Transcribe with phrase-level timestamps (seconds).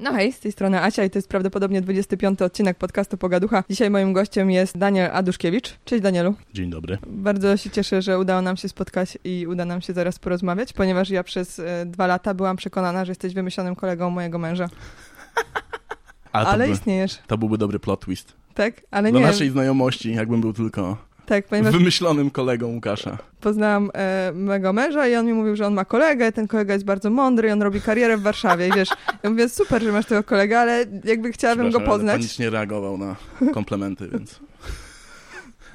[0.00, 3.64] No hej, z tej strony Asia i to jest prawdopodobnie 25 odcinek podcastu Pogaducha.
[3.70, 5.76] Dzisiaj moim gościem jest Daniel Aduszkiewicz.
[5.84, 6.34] Cześć Danielu.
[6.54, 6.98] Dzień dobry.
[7.06, 11.10] Bardzo się cieszę, że udało nam się spotkać i uda nam się zaraz porozmawiać, ponieważ
[11.10, 14.68] ja przez e, dwa lata byłam przekonana, że jesteś wymyślonym kolegą mojego męża.
[16.32, 18.32] A to Ale by, istniejesz, to byłby dobry plot twist.
[18.54, 18.74] tak?
[18.90, 20.96] Ale Do nie, naszej znajomości, jakbym był tylko
[21.30, 23.18] tak, ponieważ wymyślonym kolegą Łukasza.
[23.40, 26.84] poznałam e, mego męża i on mi mówił, że on ma kolegę, ten kolega jest
[26.84, 28.88] bardzo mądry i on robi karierę w Warszawie i wiesz,
[29.22, 32.14] ja mówię, super, że masz tego kolegę, ale jakby chciałabym go poznać.
[32.16, 33.16] Panicznie reagował na
[33.54, 34.40] komplementy, więc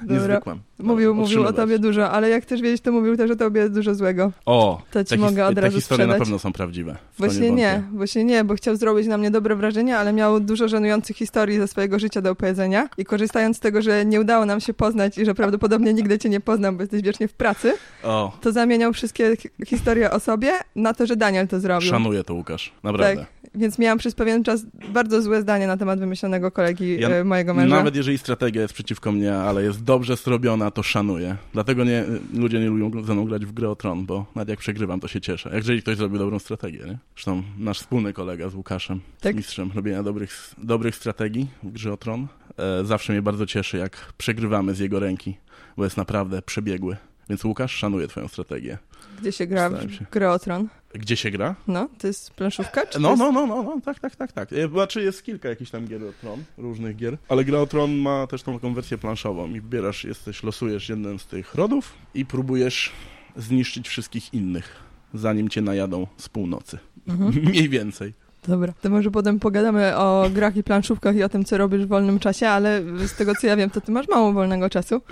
[0.00, 0.16] Dobra.
[0.16, 0.58] niezwykłem.
[0.78, 3.94] Mówił, mówił o tobie dużo, ale jak też wiedzieć, to mówił też o tobie dużo
[3.94, 4.32] złego.
[4.46, 6.26] O, To ci te, mogę od te razu historie na sprzedać.
[6.26, 6.96] pewno są prawdziwe.
[7.18, 11.16] Właśnie nie, właśnie nie, bo chciał zrobić na mnie dobre wrażenie, ale miał dużo żenujących
[11.16, 14.74] historii ze swojego życia do opowiedzenia i korzystając z tego, że nie udało nam się
[14.74, 18.52] poznać i że prawdopodobnie nigdy cię nie poznam, bo jesteś wiecznie w pracy, O, to
[18.52, 21.90] zamieniał wszystkie hi- historie o sobie na to, że Daniel to zrobił.
[21.90, 23.16] szanuję to Łukasz, naprawdę.
[23.16, 27.24] Tak, więc miałam przez pewien czas bardzo złe zdanie na temat wymyślonego kolegi Ja e,
[27.24, 27.76] mojego męża.
[27.76, 31.36] Nawet jeżeli strategia jest przeciwko mnie, ale jest dobrze zrobiona, to szanuję.
[31.52, 34.58] Dlatego nie, ludzie nie lubią ze mną grać w grę o tron, bo nawet jak
[34.58, 35.48] przegrywam, to się cieszę.
[35.48, 36.98] Jak jeżeli ktoś zrobił dobrą strategię, nie?
[37.14, 39.36] Zresztą nasz wspólny kolega z Łukaszem, Tak.
[39.36, 42.26] mistrzem robienia dobrych, dobrych strategii w grze o tron,
[42.58, 45.36] e, zawsze mnie bardzo cieszy, jak przegrywamy z jego ręki,
[45.76, 46.96] bo jest naprawdę przebiegły.
[47.28, 48.78] Więc Łukasz, szanuję twoją strategię.
[49.20, 50.68] Gdzie się gra w grę o tron?
[50.94, 51.54] Gdzie się gra?
[51.68, 52.86] No, to jest planszówka?
[52.86, 53.18] Czy No, jest...
[53.18, 54.52] no, no, no, no, tak, tak, tak, tak.
[54.52, 57.96] E, Znaczy jest kilka jakichś tam gier o Tron, różnych gier, ale gra o Tron
[57.96, 62.26] ma też tą taką wersję planszową i wybierasz, jesteś, losujesz jeden z tych rodów i
[62.26, 62.92] próbujesz
[63.36, 64.76] zniszczyć wszystkich innych,
[65.14, 66.78] zanim cię najadą z północy.
[67.08, 67.34] Mhm.
[67.48, 68.14] Mniej więcej.
[68.48, 71.88] Dobra, to może potem pogadamy o grach i planszówkach i o tym, co robisz w
[71.88, 75.02] wolnym czasie, ale z tego, co ja wiem, to ty masz mało wolnego czasu,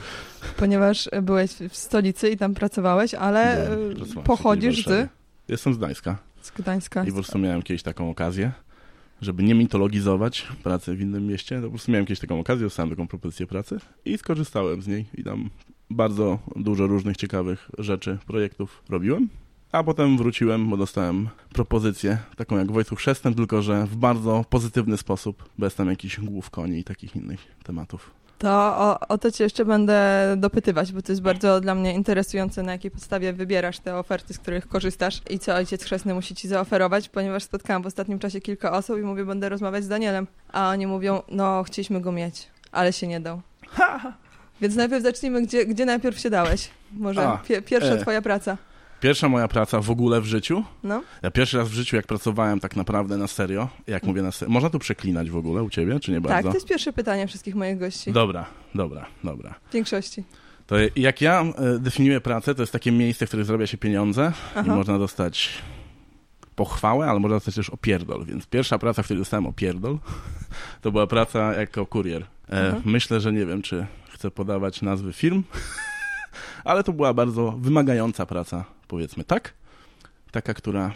[0.57, 3.77] ponieważ byłeś w stolicy i tam pracowałeś, ale e,
[4.25, 5.09] pochodzisz z,
[5.49, 7.05] Jestem z Gdańska z Gdańska.
[7.05, 8.53] i po prostu miałem kiedyś taką okazję,
[9.21, 12.91] żeby nie mitologizować pracy w innym mieście, to po prostu miałem kiedyś taką okazję, dostałem
[12.91, 15.51] taką propozycję pracy i skorzystałem z niej i tam
[15.91, 19.29] bardzo dużo różnych ciekawych rzeczy, projektów robiłem.
[19.75, 24.97] A potem wróciłem, bo dostałem propozycję, taką jak Wojciech Chrzestny, tylko że w bardzo pozytywny
[24.97, 28.11] sposób, bez tam jakichś głów koni i takich innych tematów.
[28.39, 32.63] To o, o to cię jeszcze będę dopytywać, bo to jest bardzo dla mnie interesujące,
[32.63, 36.49] na jakiej podstawie wybierasz te oferty, z których korzystasz i co ojciec chrzestny musi ci
[36.49, 40.71] zaoferować, ponieważ spotkałam w ostatnim czasie kilka osób i mówię, będę rozmawiać z Danielem, a
[40.71, 43.41] oni mówią, no chcieliśmy go mieć, ale się nie dał.
[44.61, 46.71] Więc najpierw zacznijmy, gdzie, gdzie najpierw się dałeś?
[46.93, 47.99] Może A, pie, pierwsza e.
[47.99, 48.57] twoja praca.
[49.05, 52.61] Pierwsza moja praca w ogóle w życiu, No, ja pierwszy raz w życiu, jak pracowałem
[52.61, 56.01] tak naprawdę na serio, jak mówię na serio, można tu przeklinać w ogóle u ciebie,
[56.01, 56.49] czy nie tak, bardzo?
[56.49, 58.13] to jest pierwsze pytanie wszystkich moich gości.
[58.13, 59.55] Dobra, dobra, dobra.
[59.71, 60.25] W większości.
[60.67, 64.33] To jak ja e, definiuję pracę, to jest takie miejsce, w którym zarabia się pieniądze
[64.55, 64.75] i Aha.
[64.75, 65.49] można dostać
[66.57, 68.25] pochwałę, ale można dostać też opierdol.
[68.25, 69.99] Więc pierwsza praca, w której dostałem opierdol,
[70.83, 72.23] to była praca jako kurier.
[72.23, 72.27] E,
[72.69, 72.81] Aha.
[72.85, 75.43] myślę, że nie wiem, czy chcę podawać nazwy firm,
[76.65, 79.55] ale to była bardzo wymagająca praca, powiedzmy tak.
[80.31, 80.93] Taka, która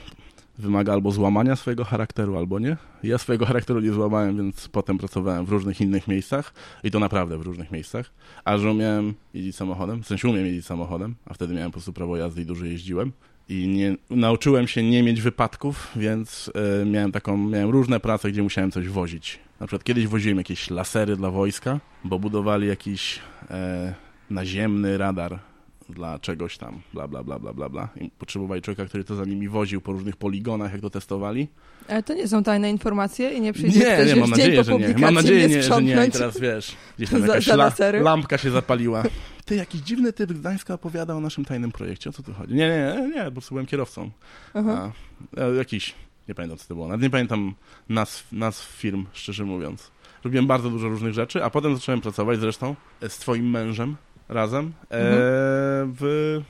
[0.59, 2.77] wymaga albo złamania swojego charakteru, albo nie.
[3.03, 6.55] Ja swojego charakteru nie złamałem, więc potem pracowałem w różnych innych miejscach
[6.85, 8.11] i to naprawdę w różnych miejscach.
[8.45, 11.93] A że umiałem jeździć samochodem, w sensie umiem jeździć samochodem, a wtedy miałem po prostu
[11.93, 13.13] prawo jazdy i dużo jeździłem.
[13.49, 16.51] I nie, nauczyłem się nie mieć wypadków, więc
[16.83, 19.39] e, miałem taką, miałem różne prace, gdzie musiałem coś wozić.
[19.61, 23.21] Na przykład kiedyś woziłem jakieś lasery dla wojska, bo budowali jakiś
[23.51, 23.95] e,
[24.31, 25.48] naziemny radar
[25.89, 27.89] dla czegoś tam, bla, bla, bla, bla, bla, bla.
[28.01, 31.49] I potrzebowali człowieka, który to za nimi woził po różnych poligonach, jak to testowali.
[31.89, 34.79] Ale to nie są tajne informacje i nie przyjdzie Nie, ktoś nie, mam nadzieję, że
[34.79, 34.95] nie.
[34.99, 36.07] Mam nadzieję, nie, że nie.
[36.07, 39.03] I teraz wiesz, gdzieś tam jakaś za la, lampka się zapaliła.
[39.45, 42.11] Ty, jakiś dziwny typ z Gdańska opowiada o naszym tajnym projekcie.
[42.11, 42.55] O co tu chodzi?
[42.55, 44.11] Nie, nie, nie, po prostu byłem kierowcą.
[44.55, 44.93] Aha.
[45.37, 45.95] A, e, jakiś,
[46.29, 46.89] nie pamiętam co to było.
[46.89, 47.55] Nawet nie pamiętam
[47.89, 49.91] nazw, nazw firm, szczerze mówiąc.
[50.25, 53.97] Robiłem bardzo dużo różnych rzeczy, a potem zacząłem pracować zresztą e, z twoim mężem
[54.29, 55.95] razem e, Mhm.
[56.01, 56.41] w,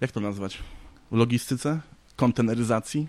[0.00, 0.58] jak to nazwać,
[1.10, 1.80] w logistyce,
[2.16, 3.08] konteneryzacji.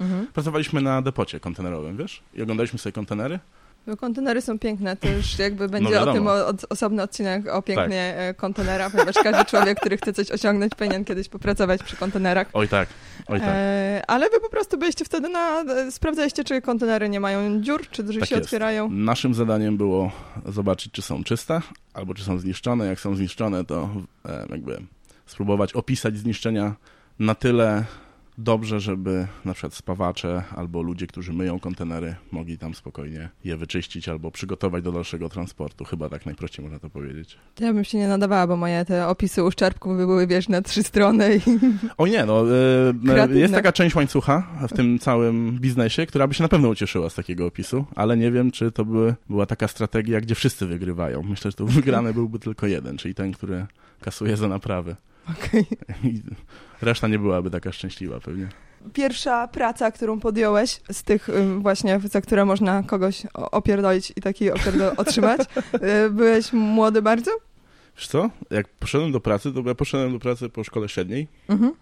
[0.00, 0.26] Mhm.
[0.34, 2.22] Pracowaliśmy na depocie kontenerowym, wiesz?
[2.34, 3.38] I oglądaliśmy sobie kontenery.
[3.86, 6.12] Bo kontenery są piękne, to już jakby będzie o wiadomo.
[6.14, 10.30] tym o, od, osobny odcinek o pięknie e, kontenera, ponieważ każdy człowiek, który chce coś
[10.30, 12.46] osiągnąć, powinien kiedyś popracować przy kontenerach.
[12.52, 12.88] Oj tak,
[13.26, 13.48] oj tak.
[13.52, 15.60] E, ale wy po prostu byliście wtedy na...
[15.60, 18.44] e, sprawdzaliście, czy kontenery nie mają dziur, czy drzwi Tak się jest.
[18.46, 18.90] otwierają.
[18.90, 20.10] Naszym zadaniem było
[20.46, 21.60] zobaczyć, czy są czyste,
[21.96, 22.86] albo czy są zniszczone.
[22.86, 23.90] Jak są zniszczone, to
[24.24, 24.82] e, jakby
[25.26, 26.74] spróbować opisać zniszczenia
[27.18, 27.84] na tyle
[28.38, 34.08] dobrze, żeby na przykład spawacze albo ludzie, którzy myją kontenery, mogli tam spokojnie je wyczyścić
[34.08, 35.84] albo przygotować do dalszego transportu.
[35.84, 37.38] Chyba tak najprościej można to powiedzieć.
[37.60, 40.82] Ja bym się nie nadawała, bo moje te opisy uszczerbków by były, wiesz, na trzy
[40.82, 41.36] strony.
[41.36, 41.40] I...
[41.98, 42.44] O nie, no,
[43.24, 47.10] e, jest taka część łańcucha w tym całym biznesie, która by się na pewno ucieszyła
[47.10, 51.22] z takiego opisu, ale nie wiem, czy to by, była taka strategia, gdzie wszyscy wygrywają.
[51.22, 53.66] Myślę, że to wygrany byłby tylko jeden, czyli ten, który
[54.00, 54.96] kasuje za naprawy.
[55.30, 55.64] Okay.
[56.04, 56.22] I
[56.82, 58.48] reszta nie byłaby taka szczęśliwa pewnie.
[58.92, 61.28] Pierwsza praca, którą podjąłeś z tych
[61.58, 65.40] właśnie, za które można kogoś opierdolić i taki opierdol otrzymać,
[66.06, 67.30] y, byłeś młody bardzo?
[67.96, 71.28] Wiesz co, jak poszedłem do pracy, to ja poszedłem do pracy po szkole średniej.
[71.48, 71.72] Mhm.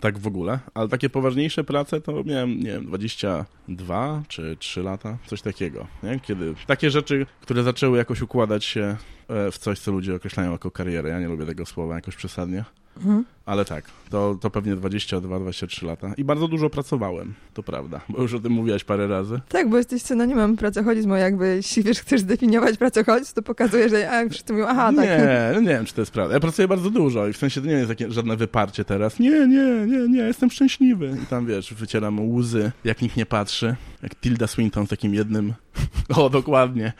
[0.00, 5.18] Tak w ogóle, ale takie poważniejsze prace to miałem, nie wiem, 22 czy 3 lata,
[5.26, 6.20] coś takiego, nie?
[6.20, 8.96] Kiedy takie rzeczy, które zaczęły jakoś układać się
[9.28, 12.64] e, w coś, co ludzie określają jako karierę, ja nie lubię tego słowa jakoś przesadnie,
[12.96, 13.24] Mhm.
[13.46, 16.12] Ale tak, to, to pewnie 22-23 lata.
[16.16, 19.40] I bardzo dużo pracowałem, to prawda, bo już o tym mówiłaś parę razy.
[19.48, 24.28] Tak, bo jesteś synonimem pracoholizmu, jakby jeśli wiesz, chcesz zdefiniować pracoholizm, to pokazuje, że a,
[24.28, 25.04] wszyscy mówią, aha, tak.
[25.04, 26.34] Nie, no nie wiem, czy to jest prawda.
[26.34, 29.18] Ja pracuję bardzo dużo i w sensie to nie jest takie, żadne wyparcie teraz.
[29.18, 31.18] Nie, nie, nie, nie, jestem szczęśliwy.
[31.22, 33.76] I tam, wiesz, wycieram łzy, jak nikt nie patrzy.
[34.02, 35.54] Jak Tilda Swinton z takim jednym,
[36.16, 36.92] o, dokładnie,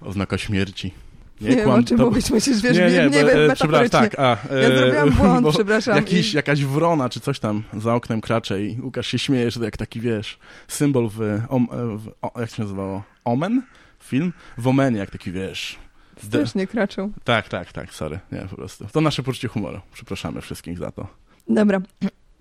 [0.00, 0.92] oznaka śmierci.
[1.42, 2.04] Nie, nie wiem, o czym to...
[2.04, 5.10] mówić, musisz, wiesz, nie, nie, nie, bo, e, przepraszam, tak, a, e, Ja zrobiłam
[5.40, 5.96] błąd, przepraszam.
[5.96, 6.36] Jakiś, i...
[6.36, 9.76] Jakaś wrona, czy coś tam za oknem kracze i Łukasz się śmieje, że to jak
[9.76, 11.68] taki, wiesz, symbol w, om,
[11.98, 13.62] w o, jak się nazywało, Omen?
[14.02, 14.32] Film?
[14.58, 15.78] W Omenie, jak taki, wiesz...
[16.16, 17.12] Strasznie kraczą.
[17.24, 18.86] Tak, tak, tak, sorry, nie, po prostu.
[18.92, 19.80] To nasze poczucie humoru.
[19.92, 21.06] Przepraszamy wszystkich za to.
[21.48, 21.80] Dobra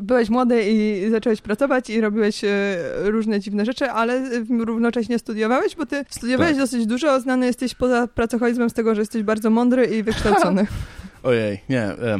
[0.01, 5.85] byłeś młody i zacząłeś pracować i robiłeś e, różne dziwne rzeczy, ale równocześnie studiowałeś, bo
[5.85, 6.61] ty studiowałeś tak.
[6.61, 10.67] dosyć dużo, znany jesteś poza pracoholizmem z tego, że jesteś bardzo mądry i wykształcony.
[11.23, 12.19] Ojej, nie, e,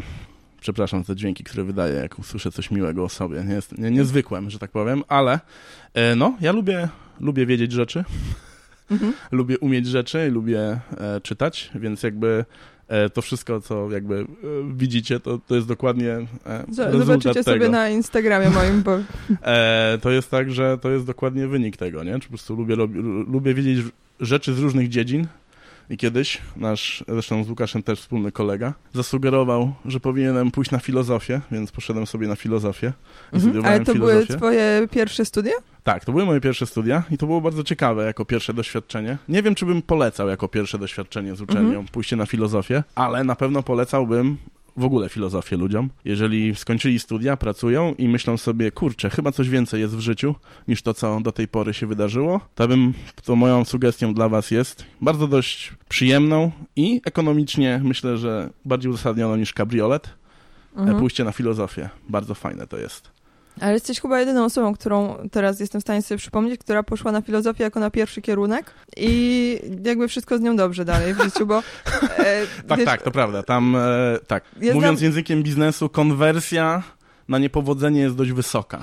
[0.62, 3.44] przepraszam za dźwięki, które wydaję, jak usłyszę coś miłego o sobie.
[3.44, 5.40] Nie jest, nie, niezwykłem, że tak powiem, ale
[5.94, 6.90] e, no, ja lubię,
[7.20, 8.04] lubię wiedzieć rzeczy.
[8.92, 9.14] Mhm.
[9.32, 12.46] lubię umieć rzeczy, lubię e, czytać, więc jakby
[13.14, 14.26] to wszystko, co jakby e,
[14.76, 16.12] widzicie, to, to jest dokładnie
[16.46, 17.44] e, Zobaczycie tego.
[17.44, 18.98] sobie na Instagramie moim, bo...
[20.02, 22.14] To jest tak, że to jest dokładnie wynik tego, nie?
[22.14, 23.86] Czy po prostu lubię, lubię, lubię wiedzieć
[24.20, 25.28] rzeczy z różnych dziedzin,
[25.92, 31.42] i kiedyś nasz, zresztą z Łukaszem też wspólny kolega, zasugerował, że powinienem pójść na filozofię,
[31.52, 32.94] więc poszedłem sobie na filozofię.
[33.34, 33.66] Mhm.
[33.66, 34.26] Ale to filozofię.
[34.26, 35.54] były twoje pierwsze studia?
[35.84, 39.18] Tak, to były moje pierwsze studia i to było bardzo ciekawe jako pierwsze doświadczenie.
[39.30, 41.88] Nie wiem, czy bym polecał jako pierwsze doświadczenie z uczelnią mhm.
[41.88, 44.38] pójście na filozofię, ale na pewno polecałbym
[44.78, 45.90] w ogóle filozofię ludziom.
[46.06, 50.36] Jeżeli skończyli studia, pracują i myślą sobie, kurczę, chyba coś więcej jest w życiu
[50.68, 54.52] niż to, co do tej pory się wydarzyło, to bym, to moją sugestią dla was
[54.52, 60.10] jest bardzo dość przyjemną i ekonomicznie myślę, że bardziej uzasadnioną niż kabriolet.
[60.76, 61.00] Mhm.
[61.00, 61.90] Pójście na filozofię.
[62.10, 63.21] Bardzo fajne to jest.
[63.60, 67.22] Ale jesteś chyba jedyną osobą, którą teraz jestem w stanie sobie przypomnieć, która poszła na
[67.22, 71.64] filozofię jako na pierwszy kierunek i jakby wszystko z nią dobrze dalej w życiu, bo...
[72.18, 73.44] E, tak, wiesz, tak, to prawda.
[73.44, 75.06] Tam, e, tak, ja mówiąc znam...
[75.06, 76.84] językiem biznesu, konwersja
[77.28, 78.82] na niepowodzenie jest dość wysoka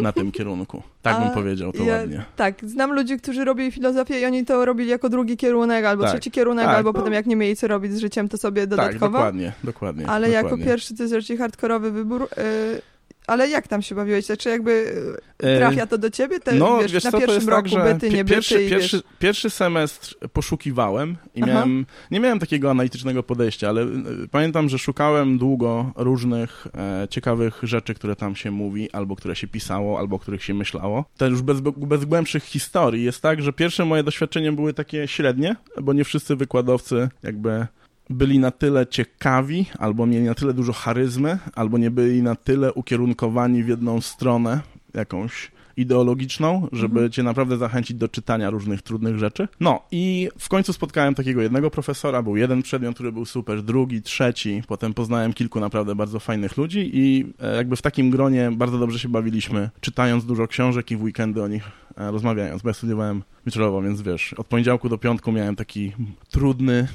[0.00, 0.82] na tym kierunku.
[1.02, 2.24] Tak A bym powiedział to ja, ładnie.
[2.36, 6.12] Tak, znam ludzi, którzy robili filozofię i oni to robili jako drugi kierunek, albo tak,
[6.12, 6.98] trzeci kierunek, tak, albo no.
[6.98, 9.00] potem jak nie mieli co robić z życiem, to sobie tak, dodatkowo.
[9.00, 10.06] Tak, dokładnie, dokładnie.
[10.06, 10.50] Ale dokładnie.
[10.50, 12.28] jako pierwszy to jest raczej hardkorowy wybór.
[12.36, 12.82] Yy,
[13.28, 14.26] ale jak tam się bawiłeś?
[14.38, 15.02] Czy jakby
[15.38, 16.40] e, trafia to do ciebie?
[16.40, 19.02] Te, no, wiesz, wiesz na co, pierwszym tak, roku tak, byty, nie pierwszy, byty pierwszy,
[19.18, 23.86] pierwszy semestr poszukiwałem i miałem, nie miałem takiego analitycznego podejścia, ale e,
[24.30, 29.46] pamiętam, że szukałem długo różnych e, ciekawych rzeczy, które tam się mówi, albo które się
[29.46, 31.04] pisało, albo o których się myślało.
[31.16, 33.04] To już bez, bez głębszych historii.
[33.04, 37.66] Jest tak, że pierwsze moje doświadczenia były takie średnie, bo nie wszyscy wykładowcy jakby
[38.10, 42.72] byli na tyle ciekawi, albo mieli na tyle dużo charyzmy, albo nie byli na tyle
[42.72, 44.60] ukierunkowani w jedną stronę,
[44.94, 47.10] jakąś ideologiczną, żeby mhm.
[47.10, 49.48] cię naprawdę zachęcić do czytania różnych trudnych rzeczy.
[49.60, 54.02] No i w końcu spotkałem takiego jednego profesora, był jeden przedmiot, który był super, drugi,
[54.02, 58.78] trzeci, potem poznałem kilku naprawdę bardzo fajnych ludzi i e, jakby w takim gronie bardzo
[58.78, 62.74] dobrze się bawiliśmy, czytając dużo książek i w weekendy o nich e, rozmawiając, bo ja
[62.74, 65.92] studiowałem wieczorowo, więc wiesz, od poniedziałku do piątku miałem taki
[66.30, 66.88] trudny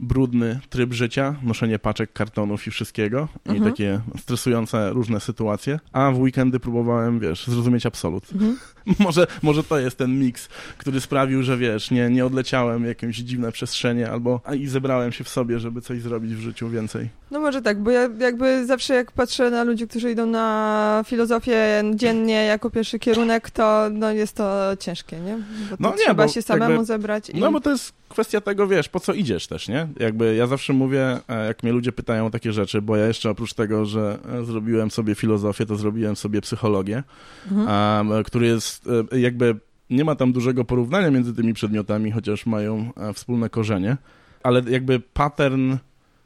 [0.00, 3.56] brudny tryb życia, noszenie paczek, kartonów i wszystkiego mhm.
[3.56, 8.32] i takie stresujące różne sytuacje, a w weekendy próbowałem, wiesz, zrozumieć absolut.
[8.32, 8.56] Mhm.
[8.98, 13.16] może, może to jest ten miks, który sprawił, że wiesz, nie, nie odleciałem w jakieś
[13.16, 17.08] dziwne przestrzenie albo i zebrałem się w sobie, żeby coś zrobić w życiu więcej.
[17.30, 21.82] No może tak, bo ja jakby zawsze jak patrzę na ludzi, którzy idą na filozofię
[21.94, 25.36] dziennie jako pierwszy kierunek, to no jest to ciężkie, nie?
[25.70, 27.30] Bo no nie, trzeba bo się samemu zebrać.
[27.30, 27.38] I...
[27.38, 29.88] No bo to jest kwestia tego, wiesz, po co idziesz też, nie?
[29.98, 33.30] Jakby ja zawsze mówię, e, jak mnie ludzie pytają o takie rzeczy, bo ja jeszcze
[33.30, 37.02] oprócz tego, że e, zrobiłem sobie filozofię, to zrobiłem sobie psychologię,
[37.50, 38.24] mhm.
[38.24, 39.56] który jest e, jakby
[39.90, 43.96] nie ma tam dużego porównania między tymi przedmiotami, chociaż mają wspólne korzenie,
[44.42, 45.76] ale jakby pattern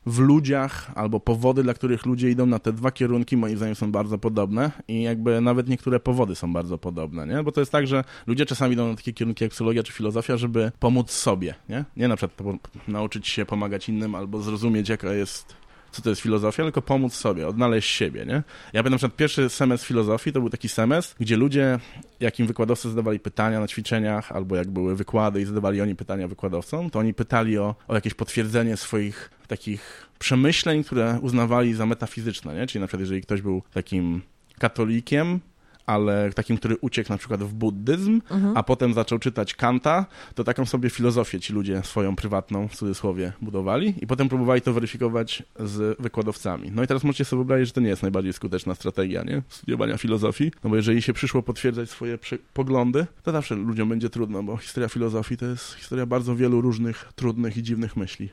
[0.06, 3.92] w ludziach albo powody, dla których ludzie idą na te dwa kierunki, moim zdaniem są
[3.92, 7.42] bardzo podobne i jakby nawet niektóre powody są bardzo podobne, nie?
[7.42, 10.36] Bo to jest tak, że ludzie czasami idą na takie kierunki jak psychologia czy filozofia,
[10.36, 11.84] żeby pomóc sobie, nie?
[11.96, 12.58] Nie na przykład
[12.88, 15.63] nauczyć się pomagać innym albo zrozumieć, jaka jest
[15.94, 18.42] co to jest filozofia, tylko pomóc sobie, odnaleźć siebie, nie?
[18.72, 21.78] Ja pamiętam, że pierwszy semestr filozofii to był taki semestr, gdzie ludzie,
[22.20, 26.28] jak im wykładowcy zadawali pytania na ćwiczeniach, albo jak były wykłady i zadawali oni pytania
[26.28, 32.54] wykładowcom, to oni pytali o, o jakieś potwierdzenie swoich takich przemyśleń, które uznawali za metafizyczne,
[32.54, 32.66] nie?
[32.66, 34.22] Czyli na przykład jeżeli ktoś był takim
[34.58, 35.40] katolikiem,
[35.86, 38.56] ale takim, który uciekł na przykład w buddyzm, mhm.
[38.56, 43.32] a potem zaczął czytać Kanta, to taką sobie filozofię ci ludzie swoją prywatną, w cudzysłowie,
[43.42, 46.70] budowali i potem próbowali to weryfikować z wykładowcami.
[46.74, 49.42] No i teraz możecie sobie wyobrazić, że to nie jest najbardziej skuteczna strategia, nie?
[49.48, 52.18] Studiowania filozofii, no bo jeżeli się przyszło potwierdzać swoje
[52.54, 57.12] poglądy, to zawsze ludziom będzie trudno, bo historia filozofii to jest historia bardzo wielu różnych,
[57.16, 58.28] trudnych i dziwnych myśli.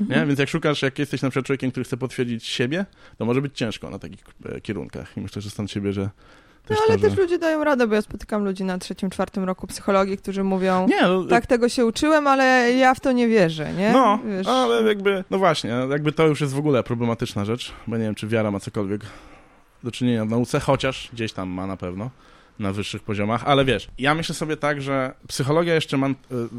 [0.00, 0.20] Mhm.
[0.20, 0.26] Nie?
[0.26, 2.86] Więc jak szukasz, jak jesteś na przykład człowiekiem, który chce potwierdzić siebie,
[3.18, 5.16] to może być ciężko na takich e, kierunkach.
[5.16, 6.10] I myślę, że stąd siebie, że
[6.70, 7.08] no ale to, że...
[7.08, 10.86] też ludzie dają radę, bo ja spotykam ludzi na trzecim, czwartym roku psychologii, którzy mówią,
[10.88, 13.92] nie, no, tak tego się uczyłem, ale ja w to nie wierzę, nie?
[13.92, 14.46] No, Wiesz...
[14.46, 18.14] ale jakby, no właśnie, jakby to już jest w ogóle problematyczna rzecz, bo nie wiem,
[18.14, 19.00] czy wiara ma cokolwiek
[19.84, 22.10] do czynienia w nauce, chociaż gdzieś tam ma na pewno
[22.58, 26.14] na wyższych poziomach, ale wiesz, ja myślę sobie tak, że psychologia jeszcze mam, y,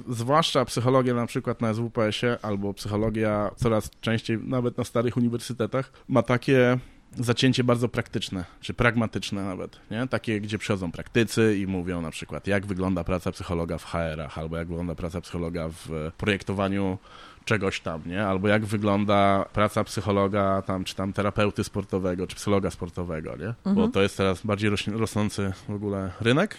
[0.09, 6.21] zwłaszcza psychologia na przykład na SWPS-ie albo psychologia coraz częściej nawet na starych uniwersytetach ma
[6.21, 6.77] takie
[7.17, 10.07] zacięcie bardzo praktyczne, czy pragmatyczne nawet, nie?
[10.07, 14.57] Takie, gdzie przychodzą praktycy i mówią na przykład, jak wygląda praca psychologa w HR-ach, albo
[14.57, 16.97] jak wygląda praca psychologa w projektowaniu
[17.45, 18.27] czegoś tam, nie?
[18.27, 23.47] Albo jak wygląda praca psychologa tam, czy tam terapeuty sportowego, czy psychologa sportowego, nie?
[23.47, 23.75] Mhm.
[23.75, 26.57] Bo to jest teraz bardziej rosnący w ogóle rynek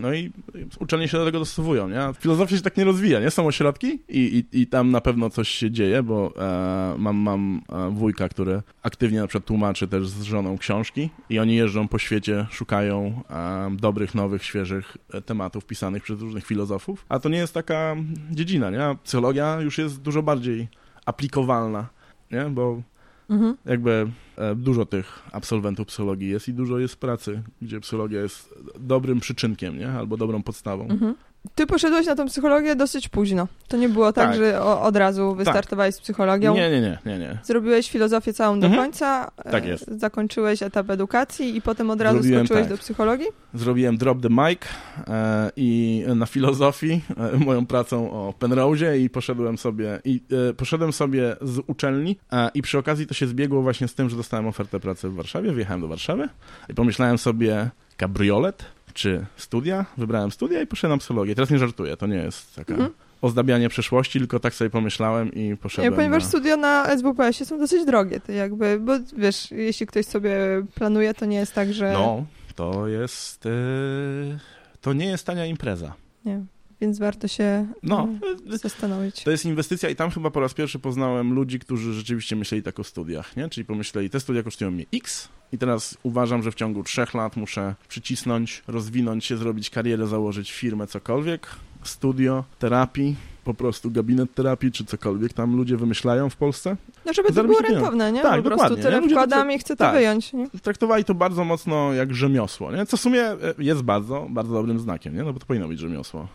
[0.00, 0.32] no i
[0.78, 2.00] uczelnie się do tego dostosowują, nie?
[2.20, 3.30] Filozofia się tak nie rozwija, nie?
[3.30, 7.62] Są ośrodki i, i, i tam na pewno coś się dzieje, bo e, mam, mam
[7.68, 11.98] e, wujka, który aktywnie na przykład tłumaczy też z żoną książki i oni jeżdżą po
[11.98, 17.38] świecie, szukają e, dobrych, nowych, świeżych e, tematów pisanych przez różnych filozofów, a to nie
[17.38, 17.96] jest taka
[18.30, 18.96] dziedzina, nie?
[19.04, 20.68] Psychologia już jest dużo bardziej
[21.06, 21.88] aplikowalna,
[22.30, 22.44] nie?
[22.44, 22.82] Bo
[23.30, 23.56] Mhm.
[23.66, 29.20] Jakby e, dużo tych absolwentów psychologii jest i dużo jest pracy, gdzie psychologia jest dobrym
[29.20, 29.88] przyczynkiem, nie?
[29.88, 30.88] Albo dobrą podstawą.
[30.88, 31.14] Mhm.
[31.54, 33.48] Ty poszedłeś na tą psychologię dosyć późno.
[33.68, 34.36] To nie było tak, tak.
[34.36, 36.00] że o, od razu wystartowałeś tak.
[36.00, 36.54] z psychologią.
[36.54, 37.38] Nie, nie, nie, nie, nie.
[37.44, 38.84] Zrobiłeś filozofię całą do mhm.
[38.84, 39.30] końca.
[39.50, 39.88] Tak jest.
[39.88, 42.76] E, zakończyłeś etap edukacji i potem od razu Zrobiłem, skoczyłeś tak.
[42.76, 43.26] do psychologii?
[43.54, 44.60] Zrobiłem drop the mic
[45.08, 47.00] e, i na filozofii,
[47.34, 50.20] e, moją pracą o Penrose i poszedłem sobie i
[50.50, 54.10] e, poszedłem sobie z uczelni e, i przy okazji to się zbiegło właśnie z tym,
[54.10, 56.28] że dostałem ofertę pracy w Warszawie, wjechałem do Warszawy
[56.68, 59.86] i pomyślałem sobie kabriolet czy studia.
[59.96, 61.34] Wybrałem studia i poszedłem na psychologię.
[61.34, 62.72] Teraz nie żartuję, to nie jest taka...
[62.72, 62.90] Mhm
[63.22, 65.92] ozdabianie przeszłości, tylko tak sobie pomyślałem i poszedłem.
[65.92, 66.28] Ja, ponieważ na...
[66.28, 70.36] studia na SWPS-ie są dosyć drogie, to jakby, bo wiesz, jeśli ktoś sobie
[70.74, 71.92] planuje, to nie jest tak, że...
[71.92, 73.44] No, to jest...
[73.44, 74.38] Yy,
[74.80, 75.94] to nie jest tania impreza.
[76.24, 76.44] Nie,
[76.80, 78.08] więc warto się no,
[78.46, 79.24] yy, zastanowić.
[79.24, 82.80] To jest inwestycja i tam chyba po raz pierwszy poznałem ludzi, którzy rzeczywiście myśleli tak
[82.80, 83.48] o studiach, nie?
[83.48, 87.36] Czyli pomyśleli, te studia kosztują mi X, i teraz uważam, że w ciągu trzech lat
[87.36, 91.46] muszę przycisnąć, rozwinąć się, zrobić karierę, założyć firmę, cokolwiek,
[91.82, 96.76] studio, terapii, po prostu gabinet terapii, czy cokolwiek tam ludzie wymyślają w Polsce.
[97.06, 98.22] No żeby to było rentowne, nie?
[98.22, 98.76] Tak, po dokładnie.
[98.76, 100.32] prostu tyle wkładam i chcę to tak, wyjąć.
[100.32, 100.48] Nie?
[100.62, 102.86] Traktowali to bardzo mocno jak rzemiosło, nie?
[102.86, 105.22] Co w sumie e, jest bardzo, bardzo dobrym znakiem, nie?
[105.22, 106.28] No bo to powinno być rzemiosło.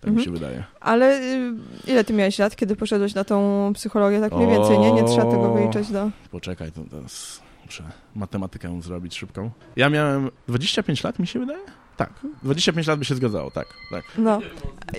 [0.00, 0.16] Tak mhm.
[0.16, 0.64] mi się wydaje.
[0.80, 1.52] Ale y,
[1.86, 4.20] ile ty miałeś lat, kiedy poszedłeś na tą psychologię?
[4.20, 4.92] Tak mniej więcej, nie?
[4.92, 6.10] Nie trzeba tego wyliczać do...
[6.30, 7.84] Poczekaj, to teraz muszę
[8.14, 9.50] matematykę zrobić szybką.
[9.76, 11.60] Ja miałem 25 lat, mi się wydaje?
[11.96, 14.04] Tak, 25 lat by się zgadzało, tak, tak.
[14.18, 14.40] No.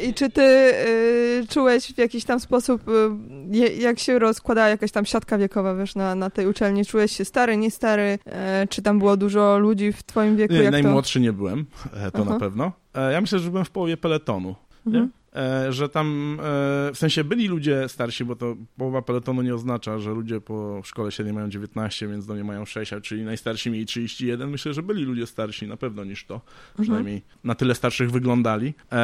[0.03, 5.05] I czy ty y, czułeś w jakiś tam sposób, y, jak się rozkładała jakaś tam
[5.05, 6.85] siatka wiekowa, wiesz, na, na tej uczelni?
[6.85, 8.19] Czułeś się stary, nie stary?
[8.63, 10.53] Y, czy tam było dużo ludzi w twoim wieku?
[10.53, 11.23] Nie, najmłodszy to?
[11.23, 12.33] nie byłem, e, to Aha.
[12.33, 12.71] na pewno.
[12.93, 14.55] E, ja myślę, że byłem w połowie peletonu.
[14.87, 15.09] Mhm.
[15.39, 16.43] E, że tam e,
[16.93, 21.11] w sensie byli ludzie starsi, bo to połowa peletonu nie oznacza, że ludzie po szkole
[21.11, 24.49] średniej mają 19, więc do nie mają 6, czyli najstarsi mieli 31.
[24.49, 26.33] Myślę, że byli ludzie starsi na pewno niż to.
[26.33, 26.83] Mhm.
[26.83, 28.73] Przynajmniej na tyle starszych wyglądali.
[28.91, 28.95] E,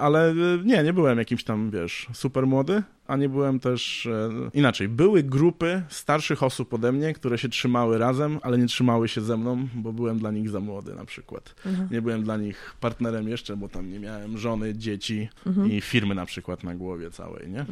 [0.00, 0.34] ale
[0.64, 2.82] nie, nie byłem jakimś tam, wiesz, super młody.
[3.06, 4.88] A nie byłem też e, inaczej.
[4.88, 9.36] Były grupy starszych osób ode mnie, które się trzymały razem, ale nie trzymały się ze
[9.36, 11.54] mną, bo byłem dla nich za młody na przykład.
[11.66, 11.88] Mhm.
[11.90, 15.72] Nie byłem dla nich partnerem jeszcze, bo tam nie miałem żony, dzieci Mhm.
[15.72, 17.66] i firmy na przykład na głowie całej, nie?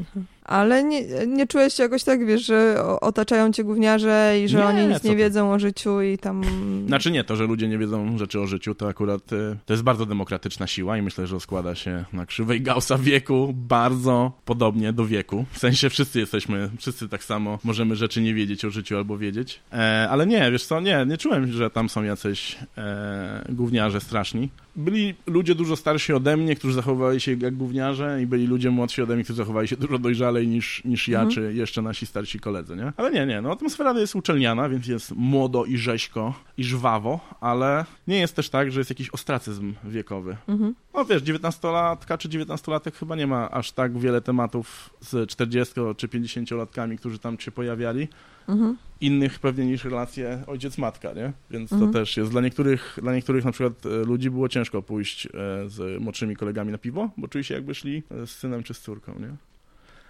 [0.45, 4.65] Ale nie, nie czułeś się jakoś tak, wiesz, że otaczają cię gówniarze i że Nie,
[4.65, 5.17] oni nic nie ty.
[5.17, 6.43] wiedzą o życiu i tam...
[6.87, 9.83] Znaczy nie, to, że ludzie nie wiedzą rzeczy o życiu, to akurat y, to jest
[9.83, 15.07] bardzo demokratyczna siła i myślę, że składa się na krzywej Gaussa wieku bardzo podobnie do
[15.07, 15.45] wieku.
[15.53, 19.61] W sensie wszyscy jesteśmy, wszyscy tak samo możemy rzeczy nie wiedzieć o życiu albo wiedzieć.
[19.73, 24.49] E, ale nie, wiesz co, nie, nie czułem, że tam są jacyś e, gówniarze straszni.
[24.77, 29.03] Byli ludzie dużo starsi ode mnie, którzy zachowywali się jak gówniarze i byli ludzie młodsi
[29.03, 31.35] ode mnie, którzy zachowali się dużo dojrzalej niż, niż ja, Mhm.
[31.35, 32.93] czy jeszcze nasi starsi koledzy, nie?
[32.97, 37.85] Ale nie, nie, no atmosfera jest uczelniana, więc jest młodo i rzeźko i żwawo, ale
[38.07, 40.37] nie jest też tak, że jest jakiś ostracyzm wiekowy.
[40.49, 40.75] Mhm.
[40.95, 46.09] No wiesz, 19-latka czy 19-latek chyba nie ma aż tak wiele tematów z 40 czy
[46.09, 48.09] 50-latkami, którzy tam się pojawiali.
[48.49, 48.77] Mhm.
[49.01, 51.33] Innych pewnie niż relacje ojciec-matka, nie?
[51.51, 51.93] Więc Mhm.
[51.93, 55.31] to też jest dla niektórych, dla niektórych na przykład e, ludzi było ciężko pójść e,
[55.67, 58.81] z młodszymi kolegami na piwo, bo czuli się jakby szli e, z synem czy z
[58.81, 59.29] córką, nie?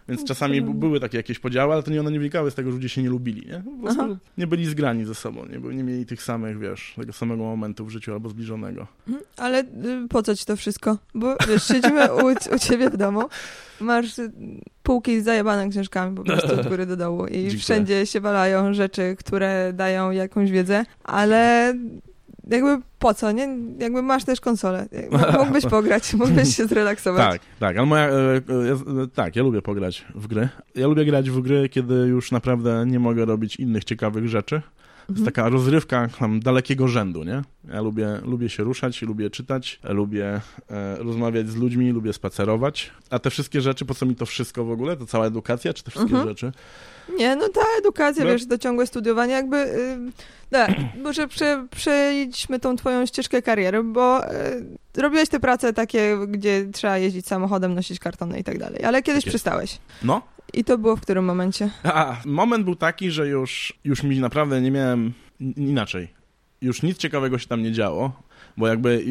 [0.08, 2.70] Więc No, czasami były takie jakieś podziały, ale to nie one nie wynikały z tego,
[2.70, 3.62] że ludzie się nie lubili, nie?
[3.76, 4.16] Po prostu Aha.
[4.38, 7.90] nie byli zgrani ze sobą, nie, nie mieli tych samych, wiesz, tego samego momentu w
[7.90, 8.86] życiu albo zbliżonego.
[9.08, 9.24] Mhm.
[9.36, 10.98] Ale y, po co ci to wszystko?
[11.14, 13.22] Bo wiesz, siedzimy u, u ciebie w domu,
[13.80, 14.32] masz y,
[14.82, 17.58] półki zajebane książkami po prostu od góry do dołu i Dziękuję.
[17.58, 21.74] wszędzie się walają rzeczy, które dają jakąś wiedzę, ale
[22.50, 23.48] jakby po co, nie?
[23.78, 24.88] Jakby masz też konsolę.
[25.38, 27.32] Mógłbyś pograć, mógłbyś się zrelaksować.
[27.32, 30.48] Tak, tak, ale moja, e, e, ja, e, tak, ja lubię pograć w gry.
[30.74, 34.62] Ja lubię grać w gry, kiedy już naprawdę nie mogę robić innych ciekawych rzeczy.
[35.06, 37.42] To jest taka rozrywka tam dalekiego rzędu, nie?
[37.72, 40.40] Ja lubię, lubię się ruszać, lubię czytać, lubię
[40.70, 42.90] e, rozmawiać z ludźmi, lubię spacerować.
[43.10, 44.96] A te wszystkie rzeczy, po co mi to wszystko w ogóle?
[44.96, 46.28] To cała edukacja, czy te wszystkie Mhm.
[46.28, 46.52] rzeczy?
[47.18, 48.30] Nie, no ta edukacja, No.
[48.30, 49.56] wiesz, to ciągłe studiowanie, jakby...
[49.56, 49.98] Y,
[50.50, 50.70] tak,
[51.02, 54.32] może prze, przejdźmy tą twoją ścieżkę kariery, bo y,
[54.96, 59.24] robiłeś te prace takie, gdzie trzeba jeździć samochodem, nosić kartony i tak dalej, ale kiedyś
[59.24, 59.78] Tak przystałeś.
[60.02, 60.22] No,
[60.54, 61.70] I to było w którym momencie?
[61.84, 66.08] A, moment był taki, że już, już mi naprawdę nie miałem in- inaczej.
[66.60, 68.22] Już nic ciekawego się tam nie działo,
[68.56, 69.04] bo jakby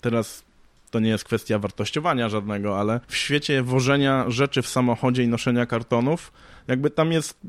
[0.00, 0.44] teraz
[0.90, 5.66] to nie jest kwestia wartościowania żadnego, ale w świecie wożenia rzeczy w samochodzie i noszenia
[5.66, 6.32] kartonów,
[6.68, 7.40] jakby tam jest,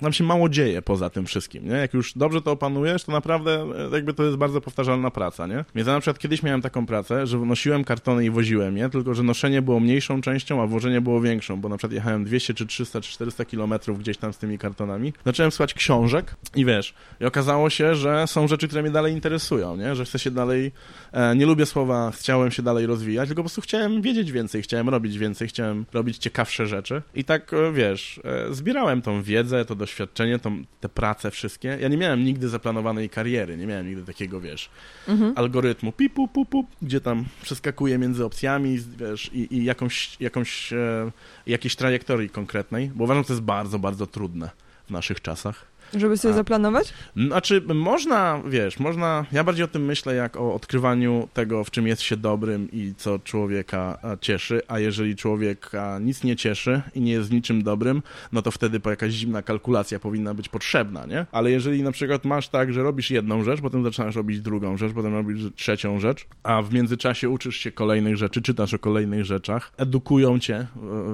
[0.00, 1.74] tam się mało dzieje poza tym wszystkim, nie?
[1.74, 5.64] Jak już dobrze to opanujesz, to naprawdę e, jakby to jest bardzo powtarzalna praca, nie?
[5.74, 9.14] Więc ja na przykład kiedyś miałem taką pracę, że nosiłem kartony i woziłem je, tylko
[9.14, 12.66] że noszenie było mniejszą częścią, a wożenie było większą, bo na przykład jechałem 200 czy
[12.66, 15.12] 300 czy 400 kilometrów gdzieś tam z tymi kartonami.
[15.24, 19.76] Zacząłem słuchać książek i wiesz, i okazało się, że są rzeczy, które mnie dalej interesują,
[19.76, 19.94] nie?
[19.94, 20.72] Że chcę się dalej,
[21.12, 24.88] e, nie lubię słowa chciałem się dalej rozwijać, tylko po prostu chciałem wiedzieć więcej, chciałem
[24.88, 29.74] robić więcej, chciałem robić ciekawsze rzeczy i tak, e, wiesz, e, zbierałem tą wiedzę, to
[29.74, 31.78] doświadczenie, tą, te prace wszystkie.
[31.80, 34.70] Ja nie miałem nigdy zaplanowanej kariery, nie miałem nigdy takiego, wiesz,
[35.08, 35.32] Mhm.
[35.36, 41.10] algorytmu pipu, pu, pu, gdzie tam przeskakuję między opcjami, wiesz, i, i jakąś, jakąś e,
[41.46, 44.50] jakiejś trajektorii konkretnej, bo uważam, że to jest bardzo, bardzo trudne
[44.86, 45.69] w naszych czasach.
[45.94, 46.36] Żeby sobie A.
[46.36, 46.94] zaplanować?
[47.16, 51.86] Znaczy, można, wiesz, można, ja bardziej o tym myślę jak o odkrywaniu tego, w czym
[51.86, 57.12] jest się dobrym i co człowieka cieszy, a jeżeli człowieka nic nie cieszy i nie
[57.12, 61.26] jest w niczym dobrym, no to wtedy po jakaś zimna kalkulacja powinna być potrzebna, nie?
[61.32, 64.92] Ale jeżeli na przykład masz tak, że robisz jedną rzecz, potem zaczynasz robić drugą rzecz,
[64.92, 69.72] potem robisz trzecią rzecz, a w międzyczasie uczysz się kolejnych rzeczy, czytasz o kolejnych rzeczach,
[69.76, 70.66] edukują cię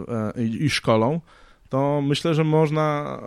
[0.09, 1.21] e, e, i szkolą,
[1.69, 3.19] to myślę, że można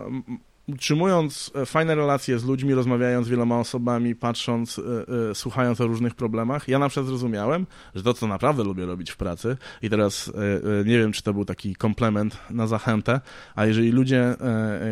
[0.74, 4.82] utrzymując e, fajne relacje z ludźmi, rozmawiając z wieloma osobami, patrząc, e,
[5.30, 9.10] e, słuchając o różnych problemach, ja na przykład zrozumiałem, że to, co naprawdę lubię robić
[9.10, 10.32] w pracy, i teraz
[10.84, 13.20] nie wiem, czy to był taki komplement na zachętę,
[13.54, 14.34] a jeżeli ludzie,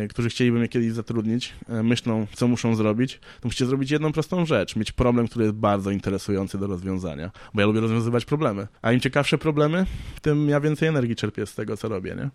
[0.09, 4.75] którzy chcieliby mnie kiedyś zatrudnić, myślą, co muszą zrobić, to musicie zrobić jedną prostą rzecz,
[4.75, 8.99] mieć problem, który jest bardzo interesujący do rozwiązania, bo ja lubię rozwiązywać problemy, a im
[8.99, 9.85] ciekawsze problemy,
[10.21, 12.29] tym ja więcej energii czerpię z tego, co robię, nie?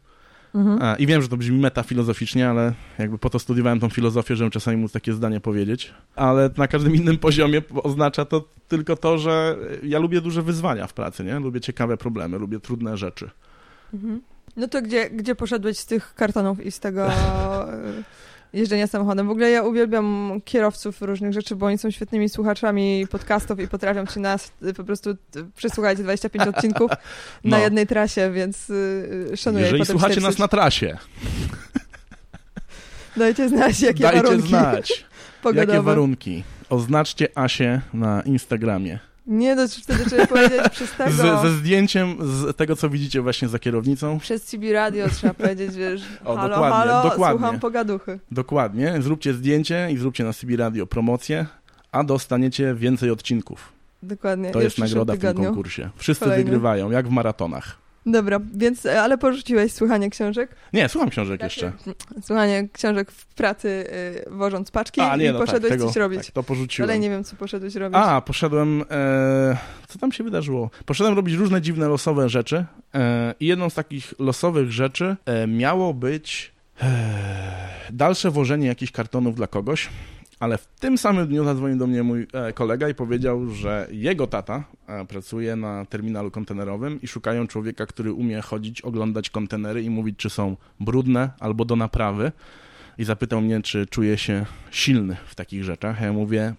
[0.54, 0.82] Mhm.
[0.82, 4.50] A, I wiem, że to brzmi metafilozoficznie, ale jakby po to studiowałem tą filozofię, żebym
[4.50, 5.94] czasami móc takie zdanie powiedzieć.
[6.16, 10.92] Ale na każdym innym poziomie oznacza to tylko to, że ja lubię duże wyzwania w
[10.92, 11.38] pracy, nie?
[11.38, 13.30] Lubię ciekawe problemy, lubię trudne rzeczy.
[13.94, 14.20] Mhm.
[14.56, 17.06] No to gdzie, gdzie poszedłeś z tych kartonów i z tego
[18.54, 19.26] jeżdżenia samochodem?
[19.26, 24.06] W ogóle ja uwielbiam kierowców różnych rzeczy, bo oni są świetnymi słuchaczami podcastów i potrafią
[24.06, 25.16] ci nas y, po prostu y,
[25.56, 26.90] przesłuchać 25 odcinków
[27.44, 27.58] na No.
[27.58, 29.64] jednej trasie, więc y, szanuję.
[29.64, 30.96] Jeżeli słuchacie nas na trasie,
[33.16, 35.04] Dajcie znać, jakie dajcie warunki znać,
[35.42, 35.72] pogodowe.
[35.72, 36.44] jakie warunki.
[36.70, 38.98] Oznaczcie Asię na Instagramie.
[39.26, 41.10] Nie, no wtedy trzeba powiedzieć przez tego.
[41.10, 44.18] Z, ze zdjęciem z tego, co widzicie właśnie za kierownicą.
[44.18, 47.38] Przez CB Radio trzeba powiedzieć, wiesz, O, halo, dokładnie, halo, dokładnie.
[47.38, 48.20] słucham pogaduchy.
[48.30, 48.94] Dokładnie.
[49.02, 51.46] Zróbcie zdjęcie i zróbcie na CB Radio promocję,
[51.92, 53.72] a dostaniecie więcej odcinków.
[54.02, 54.50] Dokładnie.
[54.50, 55.90] To Już jest nagroda w tym konkursie.
[55.96, 56.44] Wszyscy Kolejny.
[56.44, 57.83] wygrywają, jak w maratonach.
[58.06, 60.56] Dobra, więc, e, ale porzuciłeś słuchanie książek?
[60.72, 61.72] Nie, słucham książek jeszcze.
[62.22, 63.68] Słuchanie książek w pracy,
[64.26, 66.26] y, wożąc paczki A, nie, i no poszedłeś tak, tego, coś robić.
[66.26, 66.90] Tak, to porzuciłem.
[66.90, 67.98] Ale nie wiem, co poszedłeś robić.
[68.02, 68.84] A, poszedłem.
[68.90, 69.56] E,
[69.88, 70.70] co tam się wydarzyło?
[70.86, 72.64] Poszedłem robić różne dziwne losowe rzeczy.
[72.94, 76.86] E, I jedną z takich losowych rzeczy e, miało być e,
[77.90, 79.88] dalsze wożenie jakichś kartonów dla kogoś.
[80.44, 84.26] Ale w tym samym dniu zadzwonił do mnie mój e, kolega i powiedział, że jego
[84.26, 89.90] tata e, pracuje na terminalu kontenerowym i szukają człowieka, który umie chodzić, oglądać kontenery i
[89.90, 92.32] mówić, czy są brudne albo do naprawy.
[92.98, 96.00] I zapytał mnie, czy czuję się silny w takich rzeczach.
[96.00, 96.54] Ja mówię,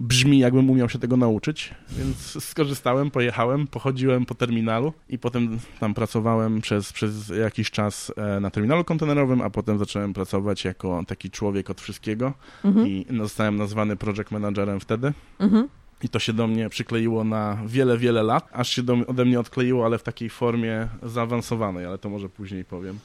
[0.00, 5.94] brzmi jakbym umiał się tego nauczyć, więc skorzystałem, pojechałem, pochodziłem po terminalu i potem tam
[5.94, 11.30] pracowałem przez, przez jakiś czas e, na terminalu kontenerowym, a potem zacząłem pracować jako taki
[11.30, 12.32] człowiek od wszystkiego
[12.64, 15.12] Mhm, i zostałem nazwany project managerem wtedy.
[15.38, 15.68] mhm.
[16.02, 19.40] I to się do mnie przykleiło na wiele, wiele lat, aż się do, ode mnie
[19.40, 22.98] odkleiło, ale w takiej formie zaawansowanej, ale to może później powiem.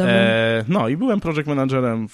[0.00, 2.12] E, no i byłem project managerem w,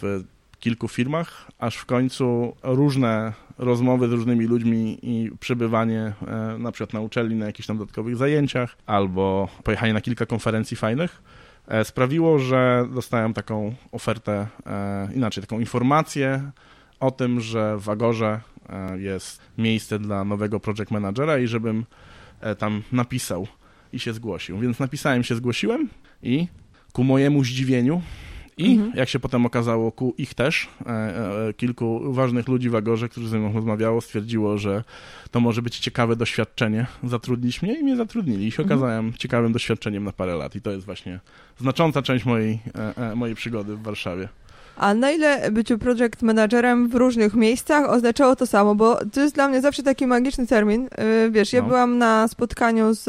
[0.00, 0.24] w
[0.64, 6.92] kilku firmach, aż w końcu różne rozmowy z różnymi ludźmi i przebywanie e, na przykład
[6.92, 11.22] na uczelni, na jakichś tam dodatkowych zajęciach, albo pojechanie na kilka konferencji fajnych,
[11.68, 16.50] e, sprawiło, że dostałem taką ofertę, e, inaczej, taką informację
[17.00, 18.40] o tym, że w Agorze
[18.96, 21.84] jest miejsce dla nowego project managera i żebym
[22.58, 23.46] tam napisał
[23.92, 24.58] i się zgłosił.
[24.58, 25.88] Więc napisałem się, zgłosiłem
[26.22, 26.48] i
[26.92, 28.02] ku mojemu zdziwieniu
[28.58, 28.92] i Mhm.
[28.96, 30.90] jak się potem okazało, ku ich też, e,
[31.48, 34.84] e, kilku ważnych ludzi w Agorze, którzy ze mną rozmawiało, stwierdziło, że
[35.30, 38.46] to może być ciekawe doświadczenie zatrudnić mnie i mnie zatrudnili.
[38.46, 38.78] I się Mhm.
[38.78, 41.20] okazałem ciekawym doświadczeniem na parę lat i to jest właśnie
[41.60, 42.58] znacząca część mojej,
[42.96, 44.28] e, e, mojej przygody w Warszawie.
[44.76, 48.74] A na ile byciu project managerem w różnych miejscach oznaczało to samo?
[48.74, 50.82] Bo to jest dla mnie zawsze taki magiczny termin.
[50.82, 51.68] Yy, Wiesz, ja No.
[51.68, 53.04] byłam na spotkaniu z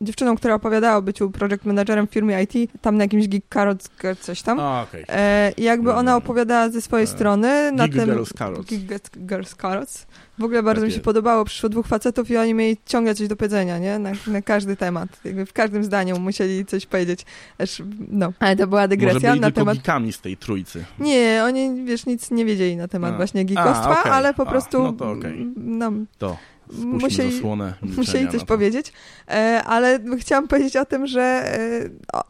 [0.00, 3.88] dziewczyną, która opowiadała o byciu project managerem w firmie IT, tam na jakimś Geek Carrot
[4.20, 4.60] coś tam.
[4.60, 5.04] A, okej.
[5.08, 6.16] E, i jakby ona no.
[6.16, 8.04] opowiadała ze swojej E, strony na Geek tym...
[8.10, 8.70] Girls Carrots.
[8.70, 10.06] Geek Girls Carrots.
[10.38, 11.04] W ogóle bardzo Tak mi się jest.
[11.04, 13.98] podobało, przyszło dwóch facetów i oni mieli ciągle coś do powiedzenia, nie?
[13.98, 15.08] Na, na każdy temat.
[15.24, 17.24] Jakby w każdym zdaniu musieli coś powiedzieć.
[17.58, 19.74] Aż, no, ale to była Może dygresja byli na temat...
[19.76, 20.84] geekami z tej trójcy.
[20.98, 23.16] Nie, oni, wiesz, nic nie wiedzieli na temat A.
[23.16, 24.12] właśnie geekostwa, A, okej.
[24.12, 25.52] ale po A, prostu no to okej.
[25.56, 26.36] no, To
[26.72, 28.92] spuśćmy Musieli- zasłonę musieli coś powiedzieć.
[29.28, 31.58] E, ale chciałam powiedzieć o tym, że e,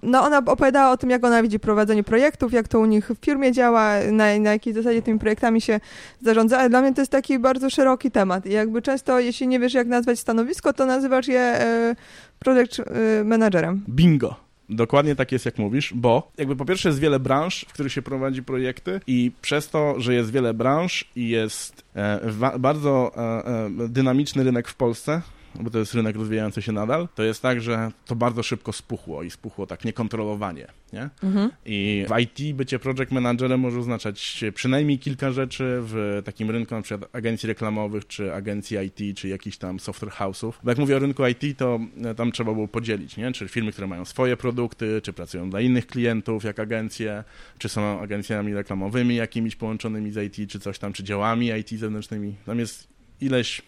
[0.02, 3.24] no ona opowiadała o tym, jak ona widzi prowadzenie projektów, jak to u nich w
[3.24, 5.80] firmie działa, na, na jakiej zasadzie tymi projektami się
[6.22, 6.58] zarządza.
[6.58, 8.46] Ale dla mnie to jest taki bardzo szeroki temat.
[8.46, 11.96] I jakby często, jeśli nie wiesz, jak nazwać stanowisko, to nazywasz je e,
[12.38, 12.80] project
[13.24, 13.84] managerem.
[13.88, 14.45] Bingo.
[14.68, 18.02] Dokładnie tak jest, jak mówisz, bo jakby po pierwsze jest wiele branż, w których się
[18.02, 22.20] prowadzi projekty i przez to, że jest wiele branż i jest e,
[22.58, 25.22] bardzo e, e, dynamiczny rynek w Polsce,
[25.60, 29.22] bo to jest rynek rozwijający się nadal, to jest tak, że to bardzo szybko spuchło
[29.22, 31.08] i spuchło tak niekontrolowanie, nie?
[31.22, 31.50] Mhm.
[31.66, 36.82] I w IT bycie project managerem może oznaczać przynajmniej kilka rzeczy w takim rynku na
[36.82, 40.52] przykład agencji reklamowych, czy agencji IT, czy jakichś tam software house'ów.
[40.64, 43.32] Bo jak mówię o rynku IT, to e, tam trzeba było podzielić, nie?
[43.32, 47.24] Czy firmy, które mają swoje produkty, czy pracują dla innych klientów jak agencje,
[47.58, 52.34] czy są agencjami reklamowymi jakimiś połączonymi z IT, czy coś tam, czy działami IT zewnętrznymi.
[52.46, 52.88] Tam jest
[53.20, 53.62] ileś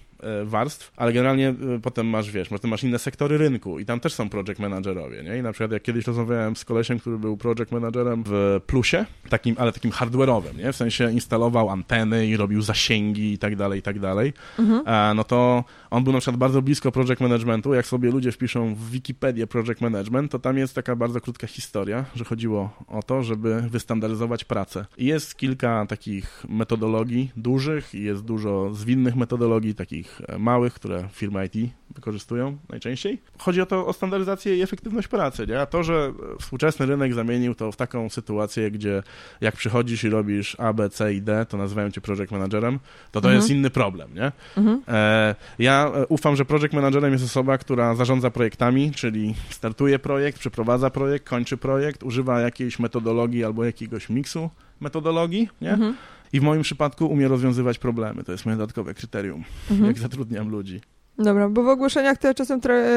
[0.44, 4.14] warstw, ale generalnie e, potem masz, wiesz, potem masz inne sektory rynku i tam też
[4.14, 5.38] są project managerowie, nie?
[5.38, 9.54] I na przykład jak kiedyś rozmawiałem z kolesiem, który był project managerem w Plusie, takim,
[9.58, 10.72] ale takim hardware'owym, nie?
[10.72, 14.82] W sensie instalował anteny i robił zasięgi i tak dalej, i tak dalej, Mhm.
[15.10, 17.74] e, no to on był na przykład bardzo blisko project managementu.
[17.74, 22.04] Jak sobie ludzie wpiszą w Wikipedię project management, to tam jest taka bardzo krótka historia,
[22.14, 24.86] że chodziło o to, żeby wystandaryzować pracę.
[24.98, 31.08] I jest kilka takich metodologii dużych i jest dużo zwinnych metodologii, takich e, małych, które
[31.12, 33.22] firmy IT wykorzystują najczęściej.
[33.38, 35.60] Chodzi o to, o standaryzację i efektywność pracy, nie?
[35.60, 39.02] A to, że współczesny rynek zamienił to w taką sytuację, gdzie
[39.40, 42.78] jak przychodzisz i robisz A, B, C i D, to nazywają cię project managerem,
[43.12, 43.34] to to Mhm.
[43.36, 44.32] jest inny problem, nie?
[44.56, 44.82] Mhm.
[44.88, 50.38] E, Ja e, ufam, że project managerem jest osoba, która zarządza projektami, czyli startuje projekt,
[50.38, 55.70] przeprowadza projekt, kończy projekt, używa jakiejś metodologii albo jakiegoś miksu metodologii, nie?
[55.72, 55.94] Mhm.
[56.32, 58.24] I w moim przypadku umie rozwiązywać problemy.
[58.24, 59.86] To jest moje dodatkowe kryterium, Mhm.
[59.88, 60.80] jak zatrudniam ludzi.
[61.18, 62.88] Dobra, bo w ogłoszeniach to ja czasem tra- e,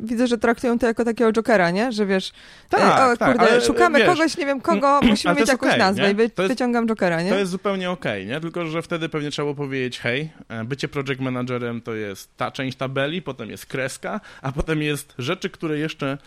[0.00, 1.92] widzę, że traktują to jako takiego jokera, nie?
[1.92, 2.32] Że wiesz,
[2.68, 5.40] Tak, e, o tak, kurde, ale, szukamy wiesz, kogoś, nie wiem kogo, musimy ale to
[5.42, 6.10] mieć jakąś okej, nazwę nie?
[6.10, 7.30] i wy- jest- wyciągam jokera, nie?
[7.30, 8.40] To jest zupełnie okej, nie?
[8.40, 12.50] Tylko, że wtedy pewnie trzeba było powiedzieć, hej, e, bycie project managerem to jest ta
[12.50, 16.20] część tabeli, potem jest kreska, a potem jest rzeczy, które jeszcze Mhm.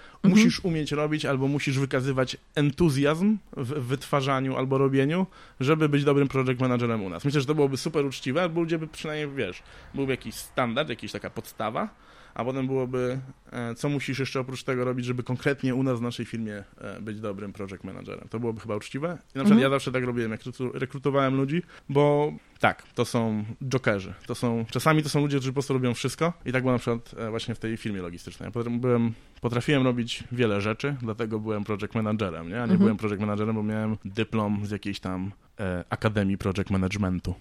[0.44, 5.26] musisz umieć robić albo musisz wykazywać entuzjazm w wytwarzaniu albo robieniu,
[5.60, 7.26] żeby być dobrym project managerem u nas.
[7.26, 9.64] Myślę, że to byłoby super uczciwe, albo ludzie by przynajmniej, wiesz,
[9.96, 11.90] byłby jakiś standard, jakaś taka podstawa,
[12.34, 13.20] a potem byłoby,
[13.52, 17.02] e, co musisz jeszcze oprócz tego robić, żeby konkretnie u nas w naszej firmie e,
[17.02, 18.28] być dobrym project managerem.
[18.30, 19.08] To byłoby chyba uczciwe.
[19.08, 19.60] I na przykład Mhm.
[19.62, 20.42] ja zawsze tak robiłem, jak
[20.74, 24.14] rekrutowałem ludzi, bo tak, to są jokerzy.
[24.28, 26.80] To są, czasami to są ludzie, którzy po prostu robią wszystko i tak było na
[26.80, 28.48] przykład e, właśnie w tej firmie logistycznej.
[28.48, 32.56] Ja potem byłem, potrafiłem robić wiele rzeczy, dlatego byłem project managerem, nie?
[32.56, 32.80] A nie Mhm.
[32.80, 37.36] byłem project managerem, bo miałem dyplom z jakiejś tam e, Akademii Project Managementu.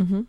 [0.00, 0.26] Mhm.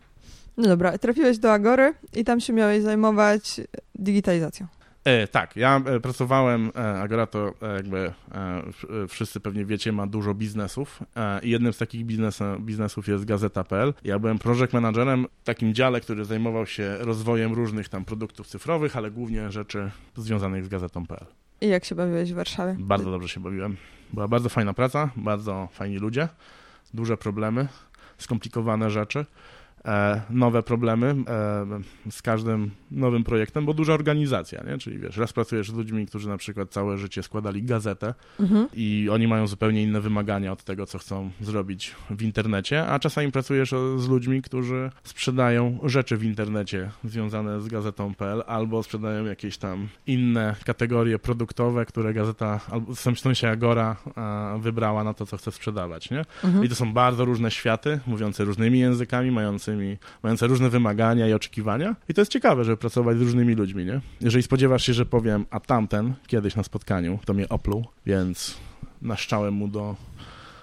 [0.56, 3.60] No dobra, trafiłeś do Agory i tam się miałeś zajmować
[3.94, 4.66] digitalizacją.
[5.04, 8.62] E, tak, ja e, pracowałem, e, Agora to e, jakby e,
[9.08, 13.94] wszyscy pewnie wiecie, ma dużo biznesów e, i jednym z takich biznes, biznesów jest Gazeta.pl.
[14.04, 18.96] Ja byłem project managerem w takim dziale, który zajmował się rozwojem różnych tam produktów cyfrowych,
[18.96, 21.26] ale głównie rzeczy związanych z Gazetą.pl.
[21.60, 22.76] I jak się bawiłeś w Warszawie?
[22.78, 23.76] Bardzo dobrze się bawiłem.
[24.12, 26.28] Była bardzo fajna praca, bardzo fajni ludzie,
[26.94, 27.68] duże problemy,
[28.18, 29.26] skomplikowane rzeczy.
[29.86, 34.78] E, nowe problemy e, z każdym nowym projektem, bo duża organizacja, nie?
[34.78, 38.68] Czyli wiesz, raz pracujesz z ludźmi, którzy na przykład całe życie składali gazetę Mhm.
[38.74, 43.32] i oni mają zupełnie inne wymagania od tego, co chcą zrobić w internecie, a czasami
[43.32, 49.88] pracujesz z ludźmi, którzy sprzedają rzeczy w internecie związane z gazetą.pl albo sprzedają jakieś tam
[50.06, 55.52] inne kategorie produktowe, które gazeta, albo w sensie Agora a, wybrała na to, co chce
[55.52, 56.24] sprzedawać, nie?
[56.44, 56.64] Mhm.
[56.64, 59.30] I to są bardzo różne światy, mówiące różnymi językami,
[59.76, 61.96] mającymi, mające różne wymagania i oczekiwania.
[62.08, 64.00] I to jest ciekawe, żeby pracować z różnymi ludźmi, nie?
[64.20, 68.56] Jeżeli spodziewasz się, że powiem, a tamten kiedyś na spotkaniu, to mnie opluł, więc
[69.02, 69.96] naszczałem mu do,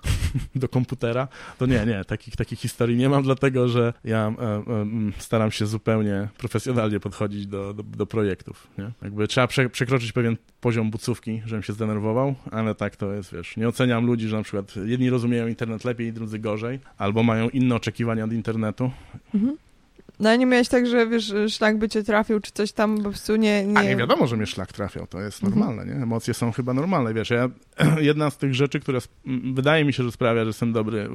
[0.55, 4.81] do komputera, to nie, nie, takich, takich historii nie mam, dlatego że ja e, e,
[4.81, 8.91] m, staram się zupełnie profesjonalnie podchodzić do, do, do projektów, nie?
[9.01, 13.57] Jakby trzeba prze, przekroczyć pewien poziom bucówki, żebym się zdenerwował, ale tak to jest, wiesz,
[13.57, 17.75] nie oceniam ludzi, że na przykład jedni rozumieją internet lepiej, drudzy gorzej, albo mają inne
[17.75, 18.91] oczekiwania od internetu.
[19.33, 19.57] Mhm.
[20.21, 23.03] No a nie miałeś tak, że wiesz, szlak by cię trafił, czy coś tam po
[23.03, 23.65] prostu nie...
[23.65, 23.77] nie...
[23.77, 25.59] A nie wiadomo, że mnie szlak trafiał, to jest Mhm.
[25.59, 26.03] normalne, nie?
[26.03, 27.49] Emocje są chyba normalne, wiesz, ja,
[28.01, 28.99] jedna z tych rzeczy, która
[29.53, 31.09] wydaje mi się, że sprawia, że jestem dobry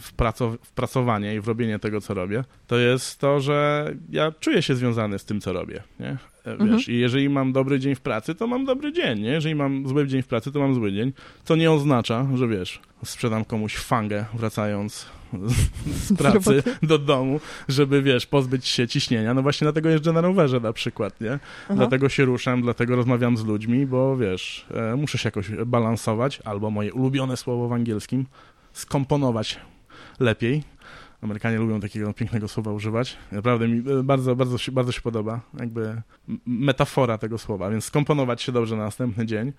[0.00, 4.32] w, praco, w pracowanie i w robienie tego, co robię, to jest to, że ja
[4.40, 6.08] czuję się związany z tym, co robię, nie?
[6.08, 6.16] E,
[6.50, 6.80] Wiesz, Mhm.
[6.88, 9.28] i jeżeli mam dobry dzień w pracy, to mam dobry dzień, nie?
[9.30, 11.12] Jeżeli mam zły dzień w pracy, to mam zły dzień,
[11.44, 15.06] co nie oznacza, że wiesz, sprzedam komuś fangę wracając
[16.06, 19.34] z pracy do domu, żeby, wiesz, pozbyć się ciśnienia.
[19.34, 21.32] No właśnie dlatego jeżdżę na rowerze na przykład, nie?
[21.64, 21.74] Aha.
[21.74, 26.70] Dlatego się ruszam, dlatego rozmawiam z ludźmi, bo wiesz, e, muszę się jakoś balansować, albo
[26.70, 28.26] moje ulubione słowo w angielskim,
[28.72, 29.60] skomponować
[30.20, 30.62] lepiej.
[31.22, 33.16] Amerykanie lubią takiego pięknego słowa używać.
[33.32, 36.02] Naprawdę mi e, bardzo, bardzo, się- bardzo się podoba, jakby
[36.46, 39.52] metafora tego słowa, więc skomponować się dobrze na następny dzień.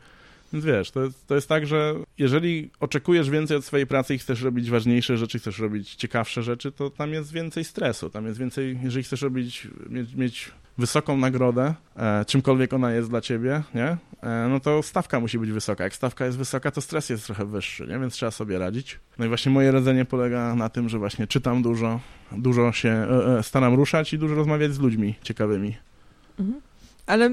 [0.53, 4.17] Więc wiesz, to jest, to jest tak, że jeżeli oczekujesz więcej od swojej pracy i
[4.17, 8.39] chcesz robić ważniejsze rzeczy, chcesz robić ciekawsze rzeczy, to tam jest więcej stresu, tam jest
[8.39, 13.97] więcej, jeżeli chcesz robić, mieć, mieć wysoką nagrodę, e, czymkolwiek ona jest dla ciebie, nie?
[14.23, 15.83] E, no to stawka musi być wysoka.
[15.83, 17.99] Jak stawka jest wysoka, to stres jest trochę wyższy, nie?
[17.99, 18.99] Więc trzeba sobie radzić.
[19.17, 21.99] No i właśnie moje radzenie polega na tym, że właśnie czytam dużo,
[22.31, 25.77] dużo się e, e, staram ruszać i dużo rozmawiać z ludźmi ciekawymi.
[26.39, 26.61] Mhm.
[27.09, 27.29] Ale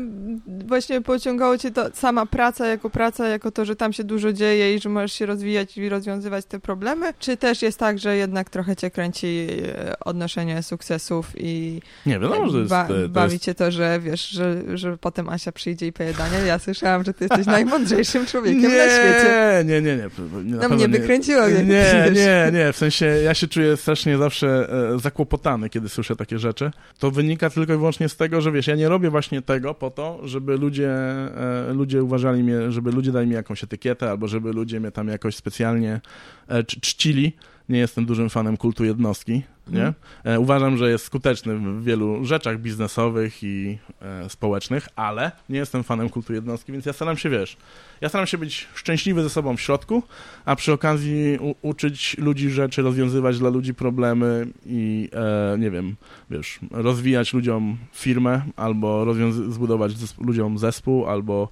[0.46, 4.74] właśnie pociągało cię to sama praca jako praca, jako to, że tam się dużo dzieje
[4.74, 7.06] i że możesz się rozwijać i rozwiązywać te problemy?
[7.18, 9.46] Czy też jest tak, że jednak trochę cię kręci
[9.78, 14.28] e, odnoszenie sukcesów i Nie, wiadomo, że jest, ba- bawi jest cię to, że wiesz,
[14.28, 18.62] że, że potem Asia przyjdzie i poje Daniel, ja słyszałam, że ty jesteś najmądrzejszym człowiekiem
[18.62, 19.64] na świecie.
[19.64, 19.96] Nie, nie, nie.
[20.44, 20.56] nie.
[20.56, 21.04] No mnie by nie.
[21.04, 22.14] kręciło, Nie, wiesz.
[22.14, 22.72] nie, nie.
[22.72, 26.70] W sensie ja się czuję strasznie zawsze e, zakłopotany, kiedy słyszę takie rzeczy.
[26.98, 29.90] To wynika tylko i wyłącznie z tego, że wiesz, ja nie robię właśnie tego po
[29.90, 34.52] to, żeby ludzie, e, ludzie uważali mnie, żeby ludzie dali mi jakąś etykietę, albo żeby
[34.52, 36.00] ludzie mnie tam jakoś specjalnie
[36.48, 37.32] e, cz- czcili.
[37.68, 39.32] Nie jestem dużym fanem kultu jednostki,
[39.68, 39.86] nie?
[39.86, 39.94] Mhm.
[40.24, 45.84] E, Uważam, że jest skuteczny w wielu rzeczach biznesowych i e, społecznych, ale nie jestem
[45.84, 47.56] fanem kultu jednostki, więc ja staram się, wiesz,
[48.00, 50.02] ja staram się być szczęśliwy ze sobą w środku,
[50.44, 55.08] a przy okazji u, uczyć ludzi rzeczy, rozwiązywać dla ludzi problemy i,
[55.54, 55.96] e, nie wiem,
[56.30, 61.48] wiesz, rozwijać ludziom firmę, albo rozwiązy- zbudować zesp- ludziom zespół, albo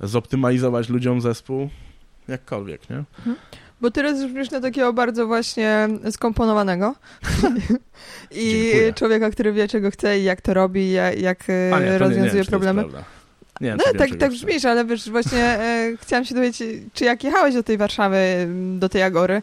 [0.00, 1.68] zoptymalizować ludziom zespół,
[2.28, 3.04] jakkolwiek, nie?
[3.80, 6.94] Bo ty rezygnujesz na takiego bardzo właśnie skomponowanego
[8.30, 8.92] i Dziękuję.
[8.92, 12.40] człowieka, który wie, czego chce i jak to robi, jak, jak e, nie, nie, rozwiązuje
[12.40, 12.84] nie to problemy.
[13.60, 17.54] Nie No tak, tak brzmisz, ale wiesz, właśnie e, chciałam się dowiedzieć, czy jak jechałeś
[17.54, 19.42] do tej Warszawy, m, do tej Agory,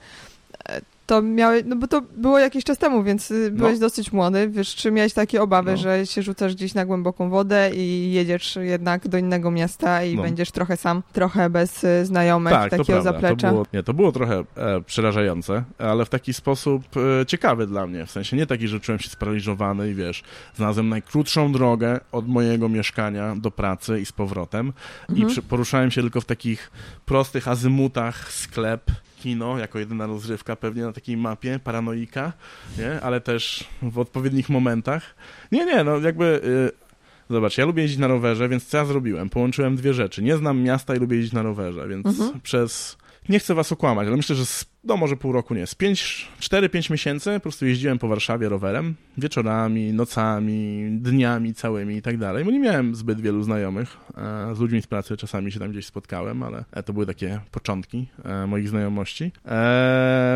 [0.69, 4.49] e, to miałeś, no bo to było jakiś czas temu, więc y, byłeś dosyć młody,
[4.49, 5.77] wiesz, czy miałeś takie obawy, No.
[5.77, 10.21] że się rzucasz gdzieś na głęboką wodę i jedziesz jednak do innego miasta i No.
[10.23, 13.11] będziesz trochę sam, trochę bez y, znajomych, Tak, to takiego prawda.
[13.11, 13.47] zaplecza.
[13.47, 16.83] To było, nie, to było trochę e, przerażające, ale w taki sposób
[17.21, 18.05] e, ciekawy dla mnie.
[18.05, 20.23] W sensie nie taki, że czułem się sparaliżowany i wiesz,
[20.55, 24.73] znalazłem najkrótszą drogę od mojego mieszkania do pracy i z powrotem
[25.09, 25.29] i Mhm.
[25.29, 26.71] przy, poruszałem się tylko w takich
[27.05, 28.91] prostych azymutach, sklep,
[29.25, 32.33] kino, jako jedyna rozrywka pewnie na takiej mapie, paranoika,
[32.77, 33.01] nie?
[33.01, 35.15] Ale też w odpowiednich momentach.
[35.51, 36.25] Nie, nie, no jakby...
[36.71, 36.85] y,
[37.29, 39.29] Zobacz, ja lubię jeździć na rowerze, więc co ja zrobiłem?
[39.29, 40.23] Połączyłem dwie rzeczy.
[40.23, 42.41] Nie znam miasta i lubię jeździć na rowerze, więc Mhm.
[42.41, 42.97] przez...
[43.29, 46.91] Nie chcę was okłamać, ale myślę, że z, no może pół roku nie, z 4-5
[46.91, 52.51] miesięcy po prostu jeździłem po Warszawie rowerem, wieczorami, nocami, dniami całymi i tak dalej, bo
[52.51, 53.97] nie miałem zbyt wielu znajomych.
[54.17, 57.39] E, z ludźmi z pracy czasami się tam gdzieś spotkałem, ale e, to były takie
[57.51, 59.31] początki e, moich znajomości.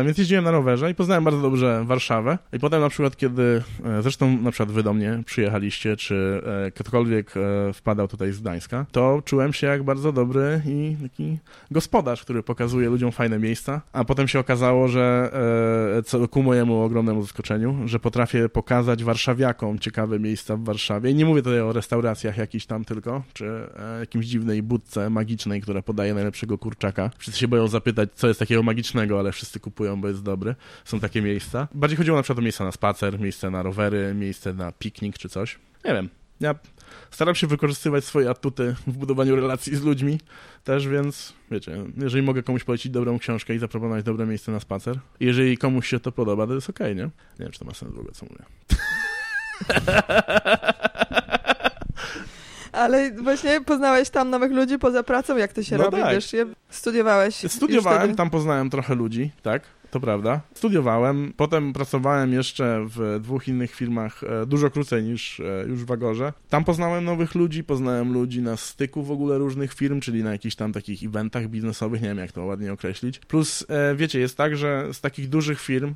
[0.04, 2.38] Więc jeździłem na rowerze i poznałem bardzo dobrze Warszawę.
[2.52, 3.62] I potem na przykład, kiedy
[4.00, 6.42] zresztą na przykład wy do mnie przyjechaliście, czy
[6.74, 7.34] ktokolwiek
[7.74, 11.38] wpadał tutaj z Gdańska, to czułem się jak bardzo dobry i taki
[11.70, 15.30] gospodarz, który pokazuje ludziom fajne miejsca, a potem się okazało, że
[15.98, 21.10] e, co, ku mojemu ogromnemu zaskoczeniu, że potrafię pokazać warszawiakom ciekawe miejsca w Warszawie.
[21.10, 25.60] I nie mówię tutaj o restauracjach jakichś tam tylko, czy e, jakimś dziwnej budce magicznej,
[25.60, 27.10] która podaje najlepszego kurczaka.
[27.18, 30.54] Wszyscy się boją zapytać, co jest takiego magicznego, ale wszyscy kupują, bo jest dobry.
[30.84, 31.68] Są takie miejsca.
[31.74, 35.28] Bardziej chodziło na przykład o miejsca na spacer, miejsce na rowery, miejsce na piknik czy
[35.28, 35.58] coś.
[35.84, 36.08] Nie wiem.
[36.40, 36.54] Ja
[37.10, 40.20] staram się wykorzystywać swoje atuty w budowaniu relacji z ludźmi
[40.64, 44.98] też, więc wiecie, jeżeli mogę komuś polecić dobrą książkę i zaproponować dobre miejsce na spacer,
[45.20, 47.02] jeżeli komuś się to podoba, to jest okej, nie?
[47.04, 48.44] Nie wiem, czy to ma sens w ogóle, co mówię.
[52.72, 56.14] Ale właśnie poznałeś tam nowych ludzi poza pracą, jak to się No robi, tak.
[56.14, 56.32] wiesz,
[56.70, 57.34] studiowałeś.
[57.34, 60.40] Studiowałem, tam poznałem trochę ludzi, tak, to prawda.
[60.54, 65.92] Studiowałem, potem pracowałem jeszcze w dwóch innych firmach e, dużo krócej niż e, już w
[65.92, 66.32] Agorze.
[66.48, 70.54] Tam poznałem nowych ludzi, poznałem ludzi na styku w ogóle różnych firm, czyli na jakichś
[70.54, 73.18] tam takich eventach biznesowych, nie wiem jak to ładnie określić.
[73.18, 75.94] Plus, e, wiecie, jest tak, że z takich dużych firm,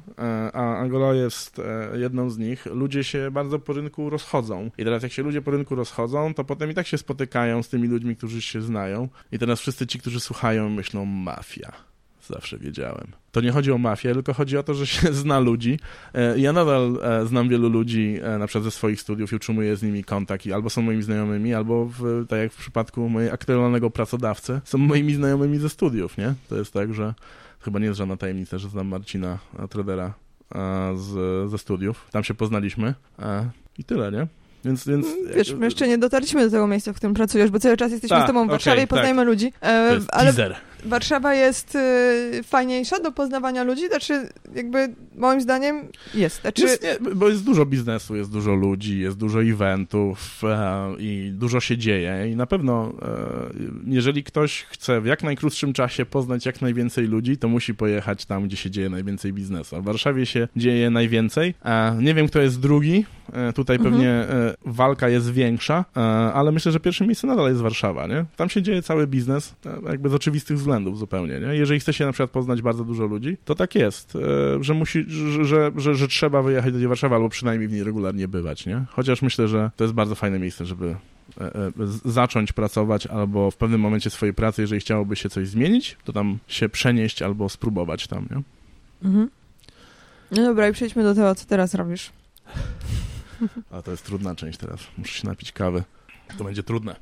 [0.53, 1.61] a Angola jest
[1.95, 4.71] jedną z nich, ludzie się bardzo po rynku rozchodzą.
[4.79, 7.69] I teraz jak się ludzie po rynku rozchodzą, to potem i tak się spotykają z
[7.69, 9.09] tymi ludźmi, którzy się znają.
[9.33, 11.94] I teraz wszyscy ci, którzy słuchają, myślą mafia.
[12.29, 13.07] Zawsze wiedziałem.
[13.33, 15.79] To nie chodzi o mafię, tylko chodzi o to, że się zna ludzi.
[16.15, 19.77] E, Ja nadal e, znam wielu ludzi, e, na przykład ze swoich studiów i utrzymuję
[19.77, 23.33] z nimi kontakt, i albo są moimi znajomymi, albo w, tak jak w przypadku mojego
[23.33, 26.35] aktualnego pracodawcy, są moimi znajomymi ze studiów, nie?
[26.49, 27.15] To jest tak, że
[27.61, 29.39] chyba nie jest żadna tajemnica, że znam Marcina
[29.71, 30.15] Tradera
[30.55, 32.09] e, z, ze studiów.
[32.11, 32.95] Tam się poznaliśmy
[33.79, 34.27] i tyle, nie?
[34.65, 35.07] Więc, więc
[35.37, 38.17] Wiesz, my jeszcze nie dotarliśmy do tego miejsca, w którym pracujesz, bo cały czas jesteśmy
[38.17, 39.53] Tak, z tobą w Warszawie okej, i poznajemy ludzi.
[39.63, 40.57] E, ale teaser.
[40.85, 46.41] Warszawa jest e, fajniejsza do poznawania ludzi, znaczy jakby moim zdaniem jest.
[46.41, 51.31] Znaczy, Jest, nie, bo jest dużo biznesu, jest dużo ludzi, jest dużo eventów e, i
[51.35, 53.09] dużo się dzieje i na pewno e,
[53.87, 58.45] jeżeli ktoś chce w jak najkrótszym czasie poznać jak najwięcej ludzi, to musi pojechać tam,
[58.45, 59.77] gdzie się dzieje najwięcej biznesu.
[59.77, 61.55] A w Warszawie się dzieje najwięcej.
[61.65, 63.05] E, nie wiem, kto jest drugi.
[63.33, 63.93] E, tutaj Mhm.
[63.95, 66.01] pewnie e, walka jest większa, e,
[66.33, 68.25] ale myślę, że pierwsze miejsce nadal jest Warszawa, nie?
[68.37, 69.55] Tam się dzieje cały biznes,
[69.89, 71.55] jakby z oczywistych względów zupełnie, nie?
[71.55, 75.05] Jeżeli chce się na przykład poznać bardzo dużo ludzi, to tak jest, e, że musi,
[75.09, 78.85] że, że, że, że trzeba wyjechać do Warszawy albo przynajmniej w niej regularnie bywać, nie?
[78.91, 80.97] Chociaż myślę, że to jest bardzo fajne miejsce, żeby
[81.41, 81.71] e, e,
[82.05, 86.39] zacząć pracować albo w pewnym momencie swojej pracy, jeżeli chciałoby się coś zmienić, to tam
[86.49, 88.43] się przenieść albo spróbować tam, nie?
[89.09, 89.31] mhm.
[90.31, 92.11] No dobra, i przejdźmy do tego, co teraz robisz.
[93.71, 94.81] A to jest trudna część teraz.
[94.99, 95.85] Muszę się napić kawy.
[96.39, 96.97] To będzie trudne.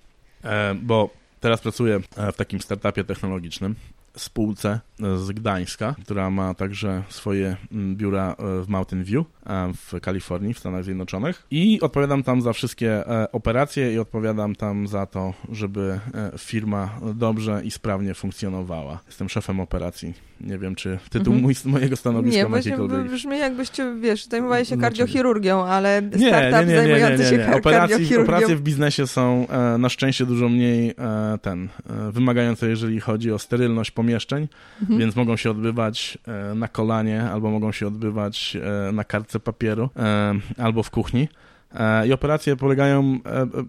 [0.45, 1.11] E, bo
[1.43, 3.75] teraz pracuję e, w takim startupie technologicznym,
[4.17, 9.27] spółce e, z Gdańska, która ma także swoje mm, biura e, w Mountain View
[9.75, 11.47] w Kalifornii, w Stanach Zjednoczonych.
[11.51, 16.01] I odpowiadam tam za wszystkie operacje i odpowiadam tam za to, żeby
[16.39, 18.99] firma dobrze i sprawnie funkcjonowała.
[19.07, 20.15] Jestem szefem operacji.
[20.43, 21.43] Nie wiem, czy tytuł Mhm.
[21.43, 23.11] mój, mojego stanowiska Nie, ma jakiekolwiek...
[23.11, 23.69] brzmi jakbyś,
[24.01, 27.39] wiesz, zajmowałeś się No, kardiochirurgią, ale Nie, startup nie, nie, nie, zajmujący nie, się nie,
[27.39, 27.45] nie.
[27.45, 28.33] kar- Operacje, kardiochirurgią.
[28.35, 31.69] operacje w biznesie są e, na szczęście dużo mniej e, ten,
[32.09, 34.49] e, wymagające, jeżeli chodzi o sterylność pomieszczeń,
[34.81, 35.01] Mhm.
[35.01, 36.19] więc mogą się odbywać
[36.51, 38.57] e, na kolanie, albo mogą się odbywać
[38.89, 41.29] e, na kartce papieru, e, albo w kuchni.
[41.75, 43.19] E, I operacje polegają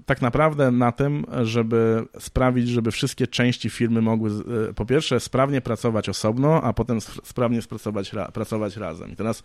[0.05, 4.31] tak naprawdę na tym, żeby sprawić, żeby wszystkie części firmy mogły
[4.75, 9.11] po pierwsze sprawnie pracować osobno, a potem sprawnie pracować, pracować razem.
[9.11, 9.43] I teraz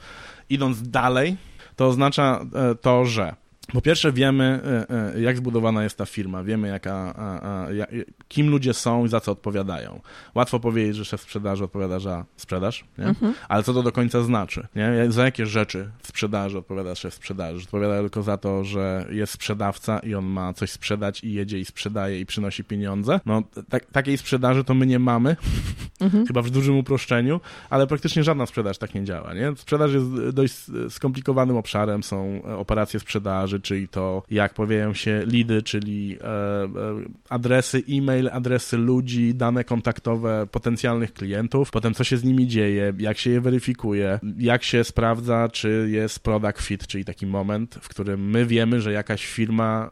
[0.51, 1.37] idąc dalej,
[1.77, 2.41] to oznacza
[2.81, 3.35] to, że
[3.73, 7.15] po pierwsze wiemy, e, e, jak zbudowana jest ta firma, wiemy jaka,
[8.29, 10.01] kim ludzie są i za co odpowiadają.
[10.35, 13.35] Łatwo powiedzieć, że szef sprzedaży odpowiada za sprzedaż, mhm.
[13.49, 14.67] ale co to do końca znaczy?
[14.77, 15.13] Nie?
[15.13, 17.65] Za jakie rzeczy w sprzedaży odpowiada szef sprzedaży?
[17.65, 21.65] Odpowiada tylko za to, że jest sprzedawca i on ma coś sprzedać i jedzie i
[21.65, 23.21] sprzedaje i przynosi pieniądze.
[23.27, 25.37] No, tak, takiej sprzedaży to my nie mamy,
[26.01, 26.27] mhm.
[26.27, 27.41] chyba w dużym uproszczeniu,
[27.71, 29.35] ale praktycznie żadna sprzedaż tak nie działa.
[29.35, 29.53] Nie?
[29.57, 30.55] Sprzedaż jest dość
[30.89, 36.69] skomplikowanym obszarem, są operacje sprzedaży, czyli to jak pojawiają się lidy, czyli e, e,
[37.29, 43.19] adresy e-mail, adresy ludzi, dane kontaktowe potencjalnych klientów, potem co się z nimi dzieje, jak
[43.19, 48.31] się je weryfikuje, jak się sprawdza, czy jest product fit, czyli taki moment, w którym
[48.31, 49.91] my wiemy, że jakaś firma,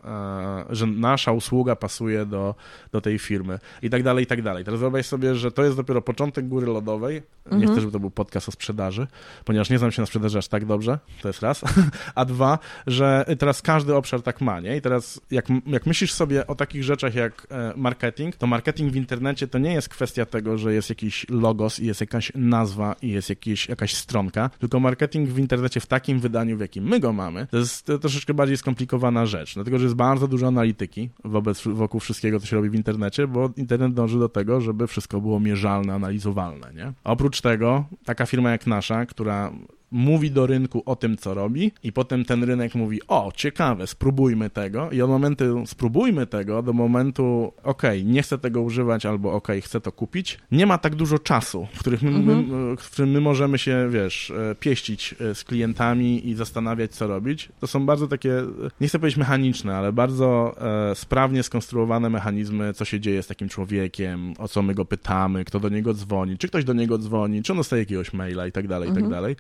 [0.71, 2.55] e, że nasza usługa pasuje do,
[2.93, 4.65] do tej firmy i tak dalej, i tak dalej.
[4.65, 7.23] Teraz wyobraź sobie, że to jest dopiero początek góry lodowej.
[7.47, 7.73] Nie mhm.
[7.73, 9.07] chcę, żeby to był podcast o sprzedaży,
[9.45, 11.65] ponieważ nie znam się na sprzedaży aż tak dobrze, to jest raz.
[12.15, 14.77] A dwa, że teraz teraz każdy obszar tak ma, nie?
[14.77, 18.97] I teraz jak, jak myślisz sobie o takich rzeczach jak e, marketing, to marketing w
[18.97, 23.09] internecie to nie jest kwestia tego, że jest jakiś logos i jest jakaś nazwa i
[23.09, 27.13] jest jakieś, jakaś stronka, tylko marketing w internecie w takim wydaniu, w jakim my go
[27.13, 32.01] mamy, to jest troszeczkę bardziej skomplikowana rzecz, dlatego, że jest bardzo dużo analityki wobec, wokół
[32.01, 35.95] wszystkiego, co się robi w internecie, bo internet dąży do tego, żeby wszystko było mierzalne,
[35.95, 36.93] analizowalne, nie?
[37.05, 39.53] Oprócz tego, taka firma jak nasza, która
[39.91, 44.51] mówi do rynku o tym, co robi, i potem ten rynek mówi: O, ciekawe, spróbujmy
[44.51, 44.91] tego.
[44.91, 49.81] I od momentu spróbujmy tego do momentu, ok, nie chcę tego używać, albo ok, chcę
[49.81, 52.69] to kupić, nie ma tak dużo czasu, w, których my, mhm.
[52.69, 57.07] my, w którym my możemy się, wiesz, e, pieścić e, z klientami i zastanawiać, co
[57.07, 57.49] robić.
[57.61, 58.43] To są bardzo takie,
[58.81, 60.57] nie chcę powiedzieć mechaniczne, ale bardzo
[60.91, 65.45] e, sprawnie skonstruowane mechanizmy, co się dzieje z takim człowiekiem, o co my go pytamy,
[65.45, 68.53] kto do niego dzwoni, czy ktoś do niego dzwoni, czy on dostaje jakiegoś maila i
[68.53, 69.13] tak dalej, i tak mhm.
[69.13, 69.37] dalej.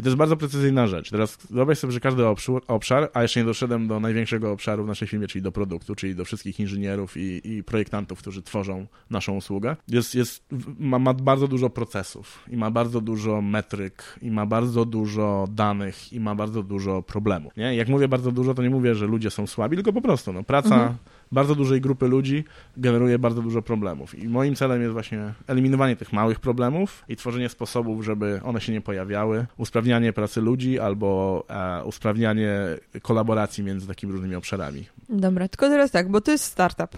[0.00, 1.10] I to jest bardzo precyzyjna rzecz.
[1.10, 2.22] Teraz wyobraź sobie, że każdy
[2.66, 6.14] obszar, a jeszcze nie doszedłem do największego obszaru w naszej firmie, czyli do produktu, czyli
[6.14, 10.44] do wszystkich inżynierów i, i projektantów, którzy tworzą naszą usługę, jest, jest,
[10.78, 16.12] ma, ma bardzo dużo procesów i ma bardzo dużo metryk i ma bardzo dużo danych
[16.12, 17.56] i ma bardzo dużo problemów.
[17.56, 17.76] Nie?
[17.76, 20.42] Jak mówię bardzo dużo, to nie mówię, że ludzie są słabi, tylko po prostu no,
[20.42, 20.94] praca mhm
[21.32, 22.44] bardzo dużej grupy ludzi
[22.76, 24.18] generuje bardzo dużo problemów.
[24.18, 28.72] I moim celem jest właśnie eliminowanie tych małych problemów i tworzenie sposobów, żeby one się
[28.72, 32.52] nie pojawiały, usprawnianie pracy ludzi albo e, usprawnianie
[33.02, 34.86] kolaboracji między takimi różnymi obszarami.
[35.08, 36.96] Dobra, tylko teraz tak, bo to jest startup.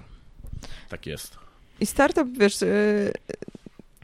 [0.88, 1.36] Tak jest.
[1.80, 3.12] I startup, wiesz, y,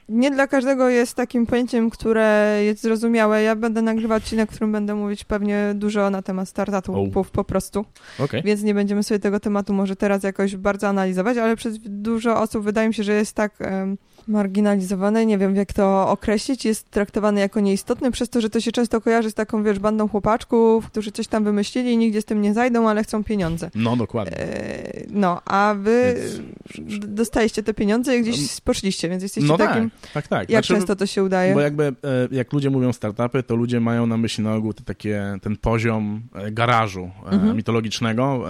[0.09, 3.43] nie dla każdego jest takim pojęciem, które jest zrozumiałe.
[3.43, 7.31] Ja będę nagrywać odcinek, w którym będę mówić pewnie dużo na temat startupów oh.
[7.33, 7.85] po prostu.
[8.19, 8.43] Okay.
[8.43, 12.65] Więc nie będziemy sobie tego tematu może teraz jakoś bardzo analizować, ale przez dużo osób
[12.65, 13.99] wydaje mi się, że jest tak um,
[14.29, 18.73] marginalizowane, nie wiem jak to określić, jest traktowany jako nieistotny przez to, że to się
[18.73, 22.43] często kojarzy z taką, wiesz, bandą chłopaczków, którzy coś tam wymyślili i nigdzie z tym
[22.43, 23.71] nie zajdą, ale chcą pieniądze.
[23.75, 24.39] No, dokładnie.
[24.39, 26.15] E, no, a wy
[26.79, 26.99] więc...
[26.99, 29.91] dostaliście te pieniądze i gdzieś poszliście, więc jesteście no takim...
[29.91, 30.51] Tak, tak, tak.
[30.51, 31.55] Jak znaczy, często to się udaje?
[31.55, 31.95] Bo jakby, e,
[32.31, 36.23] jak ludzie mówią startupy, to ludzie mają na myśli na ogół te takie, ten poziom
[36.35, 37.57] e, garażu mhm.
[37.57, 38.45] mitologicznego.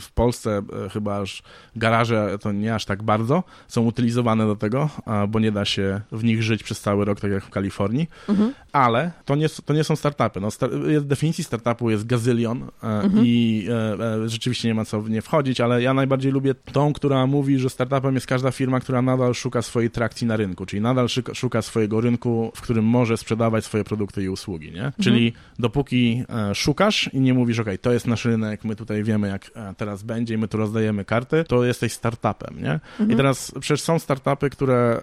[0.00, 0.62] W Polsce
[0.92, 1.42] chyba aż
[1.76, 4.90] garaże to nie aż tak bardzo są utylizowane do tego,
[5.28, 8.52] bo nie da się w nich żyć przez cały rok, tak jak w Kalifornii, mhm.
[8.72, 10.40] ale to nie, to nie są startupy.
[10.40, 10.70] No, star
[11.02, 13.26] definicji startupu jest gazylion e, mhm.
[13.26, 16.92] i e, e, rzeczywiście nie ma co w nie wchodzić, ale ja najbardziej lubię tą,
[16.92, 20.82] która mówi, że startupem jest każda firma, która nadal szuka swojej trakcji na rynku, czyli
[20.82, 24.84] nadal szuka, swojego rynku, w którym może sprzedawać swoje produkty i usługi, nie?
[24.84, 25.02] Mhm.
[25.02, 29.28] Czyli dopóki e, szukasz i nie mówisz, ok, to jest nasz rynek, my tutaj wiemy,
[29.28, 32.80] jak teraz będzie i my tu rozdajemy karty, to jesteś startupem, nie?
[32.98, 33.16] I mhm.
[33.16, 35.00] teraz przecież są startupy, które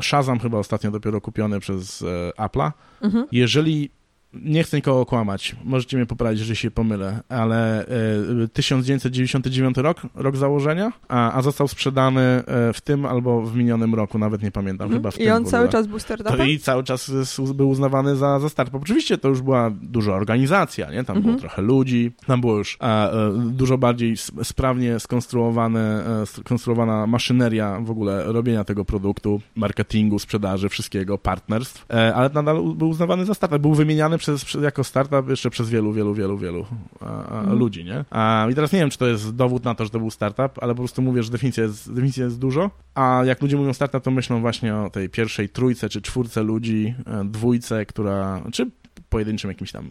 [0.00, 2.72] Shazam chyba ostatnio dopiero kupiony przez e, Apple'a.
[3.00, 3.26] Mhm.
[3.32, 3.90] Jeżeli
[4.34, 10.36] nie chcę nikogo kłamać, możecie mnie poprawić, że się pomylę, ale e, 1999 rok, rok
[10.36, 14.86] założenia, a, a został sprzedany e, w tym albo w minionym roku, nawet nie pamiętam,
[14.86, 14.98] mm.
[14.98, 16.48] chyba w I on cały czas był startupem?
[16.48, 17.10] I cały czas
[17.54, 18.82] był uznawany za, za startup.
[18.82, 21.04] Oczywiście to już była duża organizacja, nie?
[21.04, 21.24] Tam mm -hmm.
[21.24, 21.40] było mhm.
[21.40, 27.90] trochę ludzi, tam było już a, e, dużo bardziej sprawnie skonstruowane, e, skonstruowana maszyneria w
[27.90, 33.62] ogóle robienia tego produktu, marketingu, sprzedaży, wszystkiego, partnerstw, e, ale nadal był uznawany za startup.
[33.62, 36.66] Był wymieniany przez, jako startup jeszcze przez wielu, wielu, wielu, wielu
[37.00, 37.58] mm.
[37.58, 38.04] ludzi, nie?
[38.10, 40.62] A, I teraz nie wiem, czy to jest dowód na to, że to był startup,
[40.62, 44.02] ale po prostu mówię, że definicja jest, definicja jest dużo, a jak ludzie mówią startup,
[44.02, 48.70] to myślą właśnie o tej pierwszej trójce czy czwórce ludzi, e, dwójce, która, czy
[49.08, 49.90] pojedynczym jakimś tam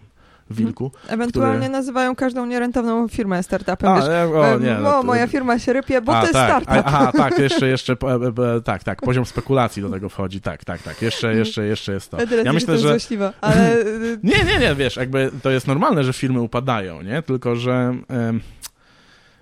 [0.49, 0.91] wilku.
[1.07, 3.89] Ewentualnie które- nazywają każdą nierentowną firmę startupem.
[3.89, 6.63] A, wiesz, o, nie, no to- moja firma się rypie, bo A, to jest tak.
[6.63, 6.83] startup.
[6.85, 10.81] Aha, tak, jeszcze, jeszcze, e, e, tak, tak, poziom spekulacji do tego wchodzi, tak, tak,
[10.81, 12.17] tak, jeszcze, jeszcze, jeszcze jest to.
[12.45, 12.97] Ja myślę, że...
[13.41, 17.21] ale y, Nie, nie, nie, wiesz, jakby to jest normalne, że firmy upadają, nie?
[17.21, 17.95] Tylko, że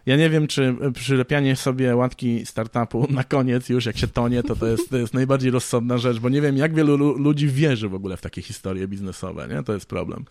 [0.10, 4.55] ja nie wiem, czy przylepianie sobie łatki startupu na koniec już, jak się tonie, to
[4.55, 7.89] to jest, to jest najbardziej rozsądna rzecz, bo nie wiem, jak wielu lu- ludzi wierzy
[7.89, 9.64] w ogóle w takie historie biznesowe, nie?
[9.64, 10.26] To jest problem.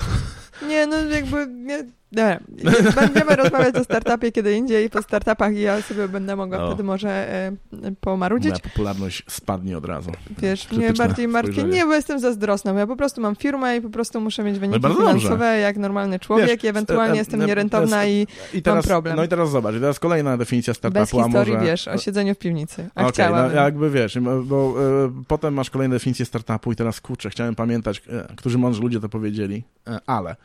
[0.68, 2.40] nie, no jakby nie, nie.
[3.00, 6.66] Będziemy rozmawiać o startupie kiedy indziej, po startupach i ja sobie będę mogła O.
[6.66, 7.52] wtedy może e,
[8.00, 8.50] pomarudzić.
[8.50, 10.10] Moja popularność spadnie od razu.
[10.38, 11.64] Wiesz, mnie Krytyczne bardziej martwi.
[11.64, 12.72] Nie, bo jestem zazdrosna.
[12.72, 16.18] Ja po prostu mam firmę i po prostu muszę mieć wyniki bardzo finansowe jak normalny
[16.18, 19.16] człowiek Wiesz, i ewentualnie e, e, jestem e, nierentowna i I teraz, problem.
[19.16, 21.66] No i teraz zobacz, i teraz kolejna definicja startupu, bez historii, może...
[21.66, 22.88] wiesz, o siedzeniu w piwnicy.
[22.94, 23.56] A chciałabym.
[23.56, 28.02] no jakby wiesz, bo, e, potem masz kolejne definicje startupu i teraz kurczę, chciałem pamiętać,
[28.08, 30.36] e, którzy mądrzy ludzie to powiedzieli, e, ale e,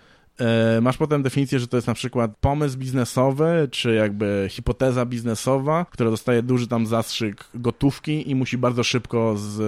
[0.81, 6.09] masz potem definicję, że to jest na przykład pomysł biznesowy, czy jakby hipoteza biznesowa, która
[6.09, 9.59] dostaje duży tam zastrzyk gotówki i musi bardzo szybko z,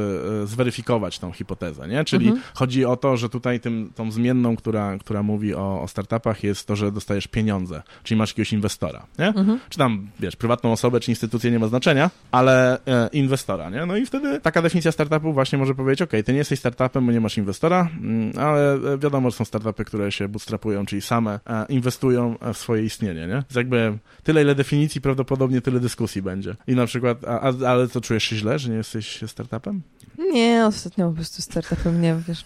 [0.43, 2.03] e, zweryfikować tą hipotezę, nie?
[2.03, 2.43] Czyli Mhm.
[2.53, 6.68] chodzi o to, że tutaj tym, tą zmienną, która, która mówi o, o startupach jest
[6.68, 9.28] to, że dostajesz pieniądze, czyli masz jakiegoś inwestora, nie?
[9.28, 9.59] Mhm.
[9.70, 13.86] czy tam, wiesz, prywatną osobę, czy instytucję nie ma znaczenia, ale e, inwestora, nie?
[13.86, 17.11] No i wtedy taka definicja startupu właśnie może powiedzieć, ok, ty nie jesteś startupem, bo
[17.11, 20.55] nie masz inwestora, mm, ale e, wiadomo, że są startupy, które się bootstrapują,
[20.86, 23.34] czyli same e, inwestują e, w swoje istnienie, nie?
[23.34, 26.56] Więc jakby tyle, ile definicji, prawdopodobnie tyle dyskusji będzie.
[26.68, 29.82] I na przykład, a, a, ale to czujesz się źle, że nie jesteś startupem?
[30.18, 32.45] Nie, ostatnio po prostu startupem nie, wiesz.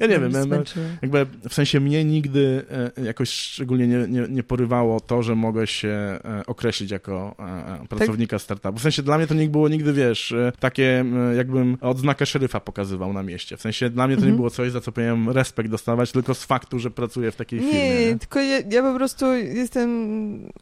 [0.00, 0.56] Ja nie wiem, mnie no,
[1.02, 2.62] jakby w sensie mnie nigdy
[2.96, 7.42] e, jakoś szczególnie nie, nie, nie porywało to, że mogę się e, określić jako e,
[7.82, 8.78] e, pracownika startupu.
[8.78, 11.04] W sensie dla mnie to nie było nigdy, wiesz, takie
[11.36, 13.56] jakbym odznakę szeryfa pokazywał na mieście.
[13.56, 14.36] W sensie dla mnie to nie Mhm.
[14.36, 17.74] było coś, za co powinienem respekt dostawać, tylko z faktu, że pracuję w takiej firmie.
[17.74, 18.18] Nie, Nie?
[18.18, 19.90] tylko ja, ja po prostu jestem,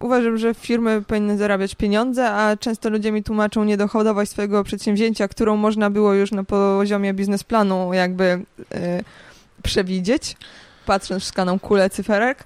[0.00, 5.56] uważam, że firmy powinny zarabiać pieniądze, a często ludzie mi tłumaczą niedochodowość swojego przedsięwzięcia, którą
[5.56, 8.40] można było już na poziomie biznesplanu jakby
[9.62, 10.36] przewidzieć,
[10.86, 12.44] patrząc w skaną kulę cyferek.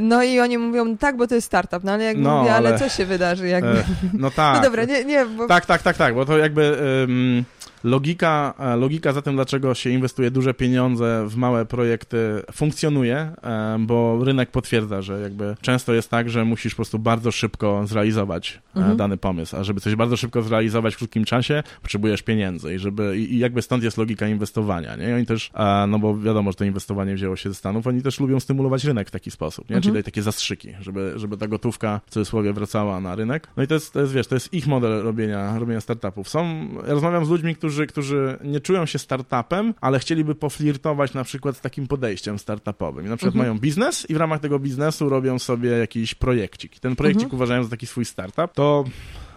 [0.00, 2.68] No i oni mówią, tak, bo to jest startup, no ale jak No, mówię, ale...
[2.68, 3.48] ale- co się wydarzy?
[3.48, 3.78] Jakby...
[3.78, 4.56] E, no tak.
[4.56, 5.46] no dobra, nie, nie, bo...
[5.48, 7.44] Tak, tak, tak, tak, bo to jakby ym,
[7.84, 13.86] logika, e, logika za tym, dlaczego się inwestuje duże pieniądze w małe projekty funkcjonuje, em,
[13.86, 18.60] bo rynek potwierdza, że jakby często jest tak, że musisz po prostu bardzo szybko zrealizować
[18.76, 18.96] e, Mhm.
[18.96, 23.18] dany pomysł, a żeby coś bardzo szybko zrealizować w krótkim czasie, potrzebujesz pieniędzy i żeby,
[23.18, 25.10] i, jakby stąd jest logika inwestowania, nie?
[25.10, 28.02] I oni też, e, no bo wiadomo, że to inwestowanie wzięło się ze Stanów, oni
[28.02, 29.76] też lubią stymulować rynek w taki sposób, nie?
[29.76, 29.82] Mhm.
[29.82, 33.48] Czyli dają takie zastrzyki, żeby, żeby ta gotówka w cudzysłowie wracała na rynek.
[33.56, 36.28] No i to jest, to jest, wiesz, to jest ich model robienia, robienia startupów.
[36.28, 41.24] Są, ja rozmawiam z ludźmi, którzy, którzy nie czują się startupem, ale chcieliby poflirtować na
[41.24, 43.06] przykład z takim podejściem startupowym.
[43.06, 43.48] I na przykład Mhm.
[43.50, 46.76] mają biznes i w ramach tego biznesu robią sobie jakiś projekcik.
[46.76, 47.36] I ten projekcik Mhm.
[47.36, 48.52] uważają za taki swój startup.
[48.54, 48.84] To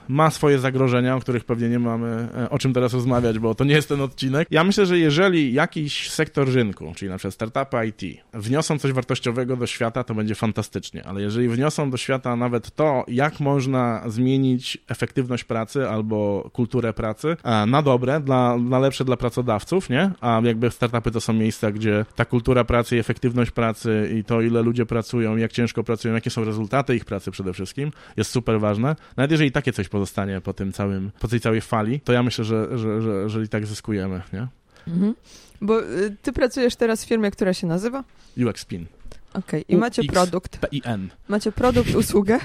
[0.08, 3.64] ma swoje zagrożenia, o których pewnie nie mamy e, o czym teraz rozmawiać, bo to
[3.64, 4.47] nie jest ten odcinek.
[4.51, 9.58] Ja myślę, że jeżeli jakiś sektor rynku, czyli na przykład startupy IT, wniosą coś wartościowego
[9.58, 14.78] do świata, to będzie fantastycznie, ale jeżeli wniosą do świata nawet to, jak można zmienić
[14.88, 20.12] efektywność pracy albo kulturę pracy e, na dobre, dla, na lepsze dla pracodawców, nie?
[20.22, 24.41] A jakby startupy to są miejsca, gdzie ta kultura pracy i efektywność pracy i to,
[24.41, 28.60] ile ludzie pracują, jak ciężko pracują, jakie są rezultaty ich pracy przede wszystkim, jest super
[28.60, 28.95] ważne.
[29.18, 32.46] Nawet jeżeli takie coś pozostanie po tym całym, po tej całej fali, to ja myślę,
[32.46, 34.48] że, że, że, że i tak zyskujemy, nie?
[34.88, 35.16] Mhm.
[35.62, 38.04] Bo y, ty pracujesz teraz w firmie, która się nazywa?
[38.48, 38.86] UX Spin.
[39.34, 40.12] Okej, i macie UX.
[40.14, 40.60] produkt.
[40.70, 41.10] PIN.
[41.28, 42.39] Macie produkt, usługę.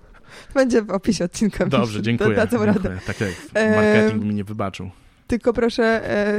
[0.54, 1.66] Będzie w opisie odcinka.
[1.66, 2.36] Dobrze, dziękuję.
[2.36, 2.80] Da, dadzą radę.
[2.82, 3.00] dziękuję.
[3.52, 4.90] Tak marketing mi nie wybaczył.
[5.26, 6.38] Tylko proszę e,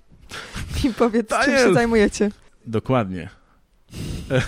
[0.84, 2.30] mi powiedz, czym jest- się zajmujecie.
[2.66, 3.28] Dokładnie.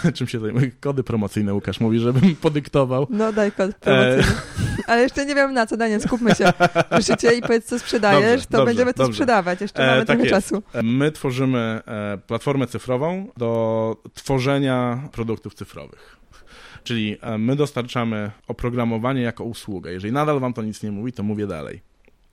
[0.05, 0.71] E, Czym się zajmuje?
[0.81, 3.07] Kody promocyjne Łukasz mówi, żebym podyktował.
[3.11, 4.23] No daj kod promocyjny.
[4.87, 6.53] Ale jeszcze nie wiem na co, Daniel, skupmy się.
[6.89, 9.61] Proszę i powiedz, co sprzedajesz, Dobrze, to dobrze, będziemy to sprzedawać.
[9.61, 10.49] Jeszcze E, mamy tak trochę jest.
[10.51, 10.63] czasu.
[10.83, 16.17] My tworzymy e, platformę cyfrową do tworzenia produktów cyfrowych.
[16.85, 19.93] Czyli e, my dostarczamy oprogramowanie jako usługę.
[19.93, 21.81] Jeżeli nadal wam to nic nie mówi, to mówię dalej.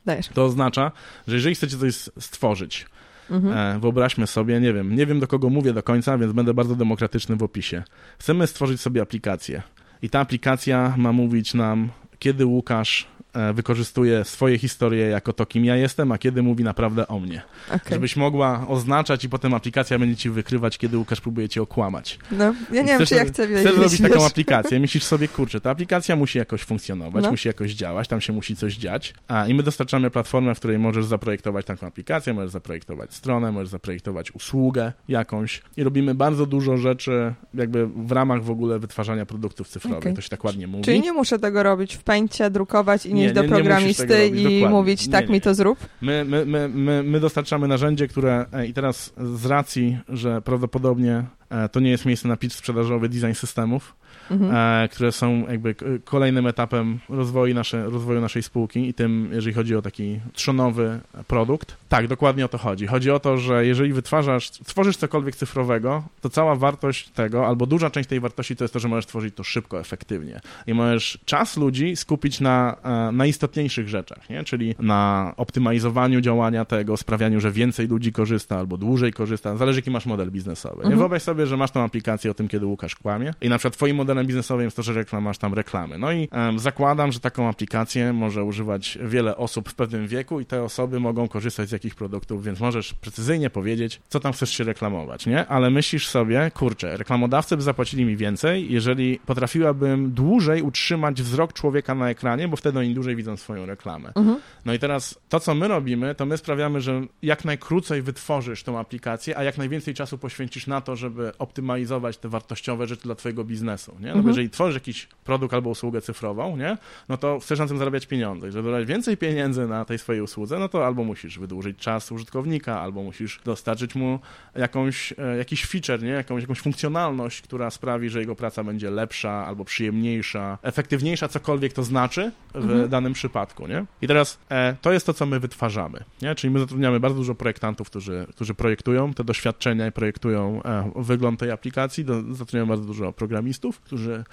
[0.05, 0.27] Dajesz.
[0.27, 0.91] To oznacza,
[1.27, 2.85] że jeżeli chcecie coś stworzyć,
[3.31, 3.75] Mhm.
[3.75, 6.75] e, wyobraźmy sobie, nie wiem, nie wiem do kogo mówię do końca, więc będę bardzo
[6.75, 7.83] demokratyczny w opisie.
[8.19, 9.61] Chcemy stworzyć sobie aplikację
[10.01, 11.89] i ta aplikacja ma mówić nam,
[12.23, 13.07] kiedy Łukasz
[13.53, 17.41] wykorzystuje swoje historie jako to, kim ja jestem, a kiedy mówi naprawdę o mnie.
[17.67, 17.79] Okay.
[17.89, 22.19] Żebyś mogła oznaczać i potem aplikacja będzie ci wykrywać, kiedy Łukasz próbuje cię okłamać.
[22.31, 23.67] No, ja nie wiem, czy ja chcę wiedzieć.
[23.67, 27.31] Chcesz zrobić taką aplikację, myślisz sobie, kurczę, ta aplikacja musi jakoś funkcjonować, no.
[27.31, 30.79] musi jakoś działać, tam się musi coś dziać, a i my dostarczamy platformę, w której
[30.79, 36.77] możesz zaprojektować taką aplikację, możesz zaprojektować stronę, możesz zaprojektować usługę jakąś i robimy bardzo dużo
[36.77, 40.13] rzeczy jakby w ramach w ogóle wytwarzania produktów cyfrowych, okay.
[40.13, 40.83] to się tak ładnie mówi.
[40.83, 45.07] Czyli nie muszę tego robić w pęcie, drukować i nie, nieść do programisty i mówić,
[45.07, 45.79] tak mi to zrób?
[46.01, 51.23] My, my, my, my, my dostarczamy narzędzie, które e, i teraz z racji, że prawdopodobnie
[51.71, 53.95] to nie jest miejsce na pitch sprzedażowy design systemów,
[54.31, 54.55] mhm.
[54.55, 55.75] E, które są jakby
[56.05, 61.77] kolejnym etapem rozwoju, nasze, rozwoju naszej spółki i tym, jeżeli chodzi o taki trzonowy produkt.
[61.89, 62.87] Tak, dokładnie o to chodzi.
[62.87, 67.89] Chodzi o to, że jeżeli wytwarzasz, tworzysz cokolwiek cyfrowego, to cała wartość tego, albo duża
[67.89, 70.41] część tej wartości to jest to, że możesz tworzyć to szybko, efektywnie.
[70.67, 74.43] I możesz czas ludzi skupić na e, najistotniejszych rzeczach, nie?
[74.43, 79.57] czyli na optymalizowaniu działania tego, sprawianiu, że więcej ludzi korzysta albo dłużej korzysta.
[79.57, 80.81] Zależy, jaki masz model biznesowy.
[80.81, 80.97] Mhm.
[80.97, 83.95] Wyobraź sobie, że masz tą aplikację o tym, kiedy Łukasz kłamie i na przykład twoim
[83.95, 85.97] modelem biznesowym jest to, że reklam, masz tam reklamy.
[85.97, 90.45] No i um, zakładam, że taką aplikację może używać wiele osób w pewnym wieku i
[90.45, 94.63] te osoby mogą korzystać z jakich produktów, więc możesz precyzyjnie powiedzieć, co tam chcesz się
[94.63, 95.47] reklamować, nie?
[95.47, 101.95] Ale myślisz sobie, kurczę, reklamodawcy by zapłacili mi więcej, jeżeli potrafiłabym dłużej utrzymać wzrok człowieka
[101.95, 104.11] na ekranie, bo wtedy oni dłużej widzą swoją reklamę.
[104.15, 104.39] Mhm.
[104.65, 108.79] No i teraz to, co my robimy, to my sprawiamy, że jak najkrócej wytworzysz tą
[108.79, 113.43] aplikację, a jak najwięcej czasu poświęcisz na to, żeby optymalizować te wartościowe rzeczy dla twojego
[113.43, 114.07] biznesu nie?
[114.07, 114.27] No mhm.
[114.27, 116.77] jeżeli tworzysz jakiś produkt albo usługę cyfrową, nie?
[117.09, 118.51] No to chcesz na tym zarabiać pieniądze.
[118.51, 122.81] Żeby dodać więcej pieniędzy na tej swojej usłudze, no to albo musisz wydłużyć czas użytkownika,
[122.81, 124.19] albo musisz dostarczyć mu
[124.55, 126.09] jakąś, e, jakiś feature, nie?
[126.09, 131.83] Jakąś, jakąś funkcjonalność, która sprawi, że jego praca będzie lepsza, albo przyjemniejsza, efektywniejsza, cokolwiek to
[131.83, 132.89] znaczy w mhm.
[132.89, 133.85] danym przypadku, nie?
[134.01, 136.35] I teraz e, to jest to, co my wytwarzamy, nie?
[136.35, 141.39] Czyli my zatrudniamy bardzo dużo projektantów, którzy, którzy projektują te doświadczenia i projektują e, wygląd
[141.39, 144.23] tej aplikacji, zatrudniamy bardzo dużo programistów, którzy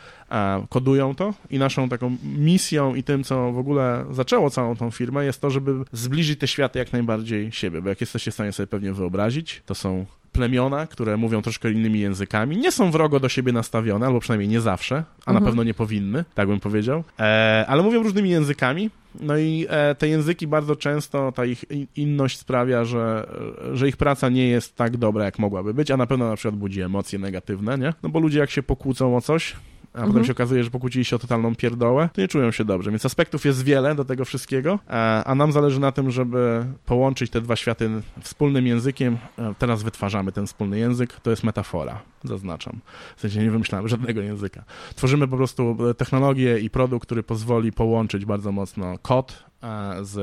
[0.68, 5.24] kodują to i naszą taką misją i tym, co w ogóle zaczęło całą tą firmę,
[5.24, 8.66] jest to, żeby zbliżyć te światy jak najbardziej siebie, bo jak jesteście w stanie sobie
[8.66, 13.52] pewnie wyobrazić, to są plemiona, które mówią troszkę innymi językami, nie są wrogo do siebie
[13.52, 15.34] nastawione, albo przynajmniej nie zawsze, a mhm.
[15.34, 19.94] na pewno nie powinny, tak bym powiedział, e, ale mówią różnymi językami, no i e,
[19.94, 21.64] te języki bardzo często, ta ich
[21.96, 23.26] inność sprawia, że,
[23.72, 26.54] że ich praca nie jest tak dobra, jak mogłaby być, a na pewno na przykład
[26.54, 27.94] budzi emocje negatywne, nie?
[28.02, 29.56] No bo ludzie jak się pokłócą o coś,
[29.92, 30.12] a mhm.
[30.12, 32.90] potem się okazuje, że pokłócili się o totalną pierdołę, to nie czują się dobrze.
[32.90, 34.78] Więc aspektów jest wiele do tego wszystkiego,
[35.26, 39.18] a, nam zależy na tym, żeby połączyć te dwa światy wspólnym językiem.
[39.38, 42.80] E, teraz wytwarzamy ten wspólny język, to jest metafora, zaznaczam.
[43.16, 44.64] W sensie nie wymyślamy żadnego języka.
[44.94, 50.18] Tworzymy po prostu technologię i produkt, który pozwoli połączyć bardzo mocno kod e, z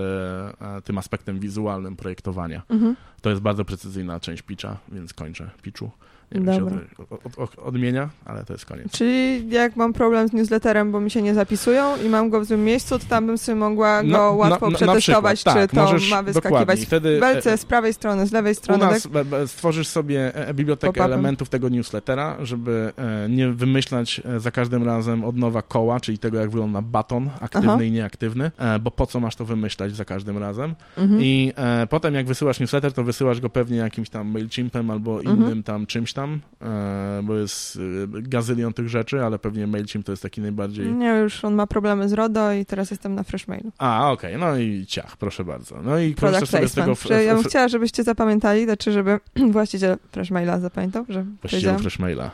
[0.62, 2.62] e, tym aspektem wizualnym projektowania.
[2.70, 2.96] Mhm.
[3.22, 5.92] To jest bardzo precyzyjna część pitcha, więc kończę pitchu.
[6.32, 6.78] Nie wiem, Dobra.
[7.10, 8.92] Od, od, odmienia, ale to jest koniec.
[8.92, 12.46] Czyli jak mam problem z newsletterem, bo mi się nie zapisują i mam go w
[12.46, 15.96] złym miejscu, to tam bym sobie mogła go no, łatwo no, przetestować, czy tak, to
[16.12, 18.86] ma wyskakiwać wtedy, w belce e, z prawej strony, z lewej strony.
[18.86, 19.28] U nas tak?
[19.50, 25.38] stworzysz sobie e, bibliotekę elementów tego newslettera, żeby e, nie wymyślać za każdym razem od
[25.38, 27.84] nowa koła, czyli tego, jak wygląda baton, aktywny Aha.
[27.84, 28.52] i nieaktywny,
[28.82, 30.76] bo po co masz to wymyślać za każdym razem.
[30.98, 31.22] Mhm.
[31.24, 31.54] I
[31.90, 35.38] potem jak wysyłasz newsletter, to wysyłasz go pewnie jakimś tam MailChimpem albo mhm.
[35.38, 37.80] innym tam czymś tam, e, bo jest e,
[38.22, 40.94] gazylion tych rzeczy, ale pewnie MailChimp to jest taki najbardziej...
[40.94, 43.72] Nie, już on ma problemy z RODO i teraz jestem na Freshmailu.
[43.78, 44.48] A, okej, okay.
[44.50, 45.82] no i ciach, proszę bardzo.
[45.82, 46.94] No i korzystasz sobie z tego...
[47.26, 49.20] Ja bym chciała, żebyście zapamiętali, znaczy, żeby
[49.52, 52.32] właściciel Freshmaila zapamiętał, że Właściciel Freshmaila.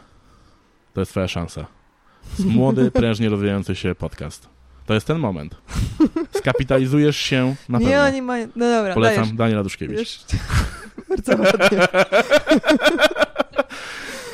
[0.93, 1.65] To jest twoja szansa.
[2.39, 4.49] Młody, prężnie rozwijający się podcast.
[4.85, 5.55] To jest ten moment.
[6.39, 7.93] Skapitalizujesz się na pewno.
[7.93, 8.47] Nie, oni mają...
[8.55, 9.37] No dobra, Polecam dajesz.
[9.37, 10.19] Daniel Raduszkiewicz.
[11.09, 11.79] Bardzo ładnie.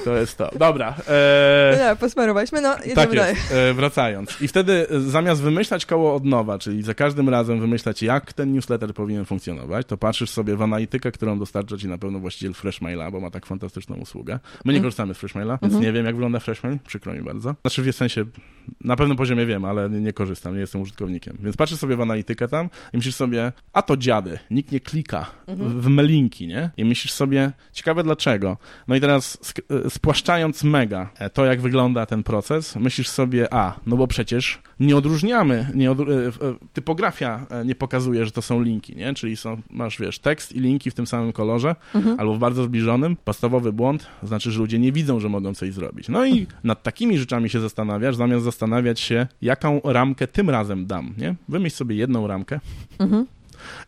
[0.10, 0.50] To jest to.
[0.60, 0.96] Dobra.
[1.08, 1.78] E...
[1.80, 3.36] No, posmarowaliśmy, no jedziemy tak dalej.
[3.52, 4.42] E, wracając.
[4.42, 8.54] I wtedy e, zamiast wymyślać koło od nowa, czyli za każdym razem wymyślać, jak ten
[8.54, 13.12] newsletter powinien funkcjonować, to patrzysz sobie w analitykę, którą dostarcza ci na pewno właściciel Freshmaila,
[13.12, 14.40] bo ma tak fantastyczną usługę.
[14.66, 14.84] My nie mm.
[14.84, 15.88] korzystamy z Freshmaila, więc mm -hmm.
[15.88, 16.80] nie wiem, jak wygląda Freshmail.
[16.88, 17.56] Przykro mi bardzo.
[17.62, 18.26] Znaczy w sensie,
[18.84, 21.38] na pewnym poziomie wiem, ale nie, nie korzystam, nie jestem użytkownikiem.
[21.40, 25.26] Więc patrzysz sobie w analitykę tam i myślisz sobie, a to dziady, nikt nie klika
[25.48, 25.70] mm -hmm.
[25.70, 26.70] w, w melinki, nie?
[26.78, 28.58] I myślisz sobie, ciekawe dlaczego.
[28.88, 29.38] No i teraz
[30.00, 34.98] spłaszczając mega e, to, jak wygląda ten proces, myślisz sobie, a, no bo przecież nie
[34.98, 35.98] odróżniamy, nie od,
[36.74, 39.14] typografia nie pokazuje, że to są linki, nie?
[39.14, 42.20] Czyli są, masz, wiesz, tekst i linki w tym samym kolorze, mhm.
[42.20, 43.16] albo w bardzo zbliżonym.
[43.26, 46.10] Podstawowy błąd, znaczy, że ludzie nie widzą, że mogą coś zrobić.
[46.10, 51.14] No i nad takimi rzeczami się zastanawiasz, zamiast zastanawiać się, jaką ramkę tym razem dam,
[51.18, 51.36] nie?
[51.50, 52.60] Wymyśl sobie jedną ramkę,
[53.00, 53.26] mhm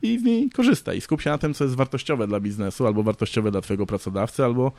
[0.01, 1.01] i w niej korzystaj.
[1.01, 4.71] Skup się na tym, co jest wartościowe dla biznesu, albo wartościowe dla twojego pracodawcy, albo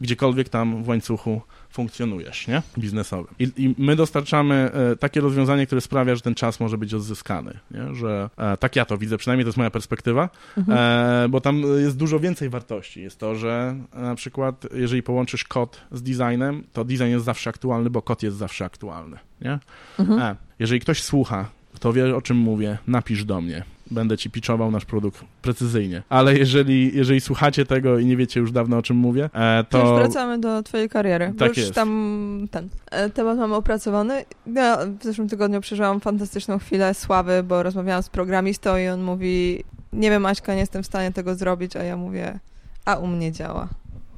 [0.00, 1.40] gdziekolwiek tam w łańcuchu
[1.70, 2.62] funkcjonujesz, nie?
[2.78, 3.34] Biznesowym.
[3.38, 7.58] I, I, my dostarczamy e, takie rozwiązanie, które sprawia, że ten czas może być odzyskany,
[7.70, 7.94] nie?
[7.94, 10.78] Że e, tak ja to widzę, przynajmniej to jest moja perspektywa, mhm.
[11.24, 13.02] e, bo tam jest dużo więcej wartości.
[13.02, 17.90] Jest to, że na przykład jeżeli połączysz kod z designem, to design jest zawsze aktualny,
[17.90, 19.58] bo kod jest zawsze aktualny, nie?
[19.98, 20.20] Mhm.
[20.20, 23.64] E, jeżeli ktoś słucha kto wie, o czym mówię, napisz do mnie.
[23.90, 26.02] Będę ci pitchował nasz produkt precyzyjnie.
[26.08, 29.78] Ale jeżeli, jeżeli słuchacie tego i nie wiecie już dawno, o czym mówię, e, to...
[29.78, 31.34] Już wracamy do twojej kariery.
[31.38, 31.72] Tak już jest.
[31.72, 34.24] tam ten e, temat mamy opracowany.
[34.46, 39.64] Ja w zeszłym tygodniu przeżyłam fantastyczną chwilę sławy, bo rozmawiałam z programistą i on mówi,
[39.92, 42.38] nie wiem Aśka, nie jestem w stanie tego zrobić, a ja mówię,
[42.84, 43.68] a u mnie działa.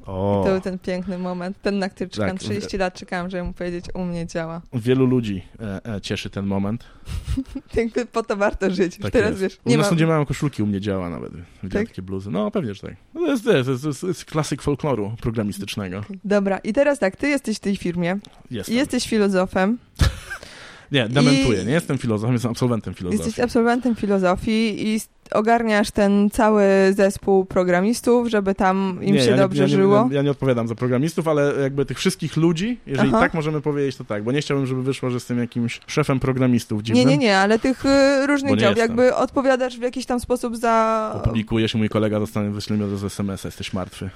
[0.05, 0.41] O.
[0.41, 2.39] I to był ten piękny moment, ten, na który czekam tak.
[2.39, 4.61] 30 lat, czekałam, żeby mu powiedzieć, u mnie działa.
[4.73, 6.83] Wielu ludzi e, e, cieszy ten moment.
[7.75, 8.97] Jakby po to warto żyć.
[8.97, 9.41] Tak Teraz jest.
[9.41, 11.31] wiesz, nie U nas ludzie mają koszulki, u mnie działa nawet.
[11.63, 11.87] Widziałem tak?
[11.87, 12.31] takie bluzy.
[12.31, 12.95] No pewnie, że tak.
[13.13, 16.03] No, to, jest, to, jest, to, jest, to jest klasyk folkloru programistycznego.
[16.23, 18.19] Dobra, i teraz tak, ty jesteś w tej firmie.
[18.51, 18.75] Jestem.
[18.75, 19.77] Jesteś filozofem.
[20.91, 21.63] Nie, dementuję.
[21.63, 21.65] I...
[21.65, 23.25] Nie jestem filozofem, jestem absolwentem filozofii.
[23.25, 24.99] Jesteś absolwentem filozofii i
[25.31, 26.63] ogarniasz ten cały
[26.95, 30.07] zespół programistów, żeby tam im nie, się ja dobrze nie, ja żyło?
[30.09, 33.19] Nie, ja nie odpowiadam za programistów, ale jakby tych wszystkich ludzi, jeżeli Aha.
[33.19, 36.81] tak możemy powiedzieć, to tak, bo nie chciałbym, żeby wyszło, że jestem jakimś szefem programistów
[36.81, 37.07] dziwnym.
[37.07, 41.11] Nie, nie, nie, ale tych y, różnych działów, jakby odpowiadasz w jakiś tam sposób za...
[41.15, 44.09] Opublikuję się, mój kolega dostanie, wyśle mi od SMS-a, jesteś martwy.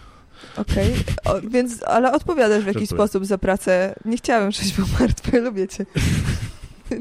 [0.58, 0.94] Okej,
[1.26, 1.42] okay.
[1.50, 3.96] więc, ale odpowiadasz w jakiś sposób za pracę.
[4.06, 5.86] Nie chciałem, żebyś był martwy, lubię cię.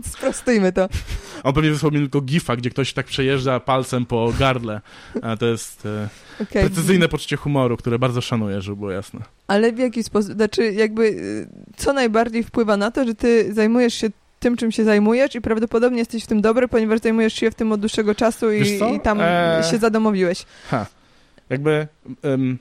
[0.12, 0.88] Sprostujmy to.
[1.42, 4.80] On pewnie wysłał mi tylko gifa, gdzie ktoś tak przejeżdża palcem po gardle.
[5.22, 6.08] A to jest e,
[6.42, 6.62] okay.
[6.62, 9.20] precyzyjne poczucie humoru, które bardzo szanuję, żeby było jasne.
[9.46, 13.94] Ale w jaki sposób, znaczy jakby, y, co najbardziej wpływa na to, że ty zajmujesz
[13.94, 17.54] się tym, czym się zajmujesz i prawdopodobnie jesteś w tym dobry, ponieważ zajmujesz się w
[17.54, 18.62] tym od dłuższego czasu i,
[18.96, 19.64] i tam eee...
[19.70, 20.44] się zadomowiłeś.
[20.70, 20.86] Ha.
[21.50, 21.88] Jakby...
[22.22, 22.58] Um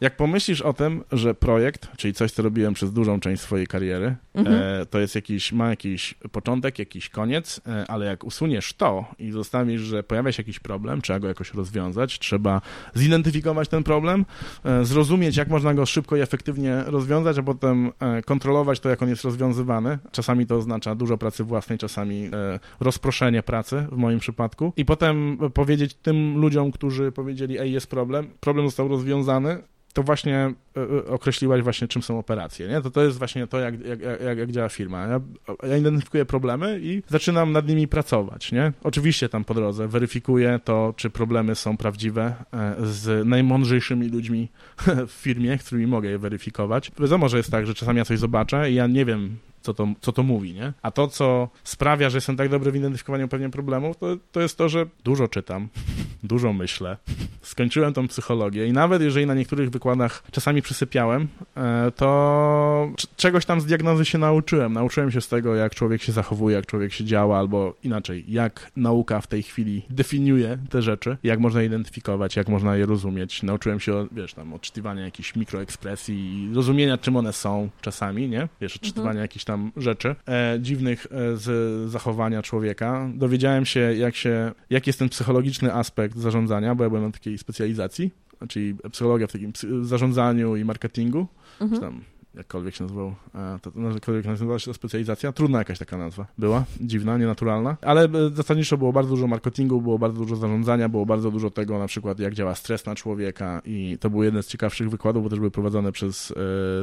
[0.00, 4.16] jak pomyślisz o tym, że projekt, czyli coś, co robiłem przez dużą część swojej kariery,
[4.38, 4.82] mhm.
[4.82, 9.30] e, to jest jakiś, ma jakiś początek, jakiś koniec, e, ale jak usuniesz to i
[9.30, 12.60] zostawisz, że pojawia się jakiś problem, trzeba go jakoś rozwiązać, trzeba
[12.94, 14.24] zidentyfikować ten problem,
[14.64, 17.92] e, zrozumieć, jak można go szybko i efektywnie rozwiązać, a potem
[18.24, 19.98] kontrolować to, jak on jest rozwiązywany.
[20.12, 22.30] Czasami to oznacza dużo pracy własnej, czasami
[22.80, 24.72] rozproszenie pracy, w moim przypadku.
[24.76, 29.62] I potem powiedzieć tym ludziom, którzy powiedzieli, ej, jest problem, problem został rozwiązany,
[29.92, 30.54] to właśnie
[31.08, 32.80] określiłaś właśnie, czym są operacje, nie?
[32.80, 35.06] To, to jest właśnie to, jak, jak, jak, jak działa firma.
[35.06, 35.20] Ja,
[35.68, 38.72] ja, identyfikuję problemy i zaczynam nad nimi pracować, nie?
[38.82, 44.48] Oczywiście tam po drodze weryfikuję to, czy problemy są prawdziwe e, z najmądrzejszymi ludźmi
[45.08, 46.90] w firmie, z którymi mogę je weryfikować.
[47.00, 49.88] Wiadomo, że jest tak, że czasami ja coś zobaczę i ja nie wiem, co to,
[50.00, 50.72] co to mówi, nie?
[50.82, 54.58] A to, co sprawia, że jestem tak dobry w identyfikowaniu pewnych problemów, to, to jest
[54.58, 55.68] to, że dużo czytam,
[56.22, 56.96] dużo myślę.
[57.42, 63.60] Skończyłem tą psychologię i nawet jeżeli na niektórych wykładach czasami przysypiałem, e, to czegoś tam
[63.60, 64.72] z diagnozy się nauczyłem.
[64.72, 68.70] Nauczyłem się z tego, jak człowiek się zachowuje, jak człowiek się działa, albo inaczej, jak
[68.76, 73.42] nauka w tej chwili definiuje te rzeczy, jak można identyfikować, jak można je rozumieć.
[73.42, 78.48] Nauczyłem się, wiesz, tam odczytywania jakichś mikroekspresji i rozumienia, czym one są czasami, nie?
[78.60, 79.22] Wiesz, odczytywania mhm.
[79.22, 83.10] jakichś tam rzeczy e, dziwnych e, z zachowania człowieka.
[83.14, 87.38] Dowiedziałem się, jak się, jaki jest ten psychologiczny aspekt zarządzania, bo ja byłem na takiej
[87.38, 88.10] specjalizacji,
[88.48, 91.26] czyli psychologia w takim zarządzaniu i marketingu,
[91.60, 91.74] mhm.
[91.74, 92.00] czy tam
[92.34, 96.64] jakkolwiek się nazywał, e, to, jakkolwiek nazywała się ta specjalizacja, trudna jakaś taka nazwa była,
[96.80, 101.30] dziwna, nienaturalna, ale e, zasadniczo było bardzo dużo marketingu, było bardzo dużo zarządzania, było bardzo
[101.30, 104.90] dużo tego na przykład, jak działa stres na człowieka i to był jeden z ciekawszych
[104.90, 106.34] wykładów, bo też były prowadzone przez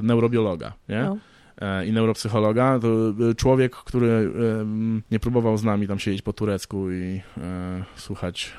[0.04, 1.04] neurobiologa, nie?
[1.04, 1.18] No.
[1.62, 2.88] E, i neuropsychologa, to
[3.30, 4.32] e, człowiek, który
[5.12, 8.54] nie próbował z nami tam siedzieć po turecku i e, słuchać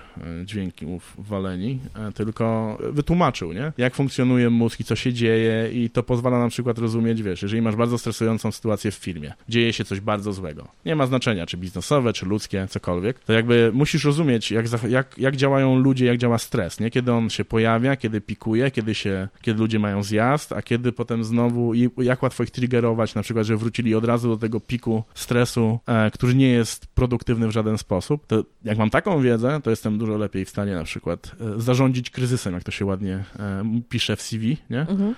[0.44, 1.80] dźwięków waleni,
[2.14, 3.72] tylko wytłumaczył, nie?
[3.78, 7.62] Jak funkcjonuje mózg i co się dzieje i to pozwala na przykład rozumieć, wiesz, jeżeli
[7.62, 11.56] masz bardzo stresującą sytuację w firmie, dzieje się coś bardzo złego, nie ma znaczenia, czy
[11.56, 16.38] biznesowe, czy ludzkie, cokolwiek, to jakby musisz rozumieć, jak, jak, jak działają ludzie, jak działa
[16.38, 16.90] stres, nie?
[16.90, 21.24] Kiedy on się pojawia, kiedy pikuje, kiedy się, kiedy ludzie mają zjazd, a kiedy potem
[21.24, 22.85] znowu, i jak łatwo ich triggeruje
[23.16, 27.48] na przykład, że wrócili od razu do tego piku stresu, e, który nie jest produktywny
[27.48, 30.84] w żaden sposób, to jak mam taką wiedzę, to jestem dużo lepiej w stanie na
[30.84, 34.80] przykład e, zarządzić kryzysem, jak to się ładnie e, pisze w CV, nie?
[34.80, 35.14] Mhm.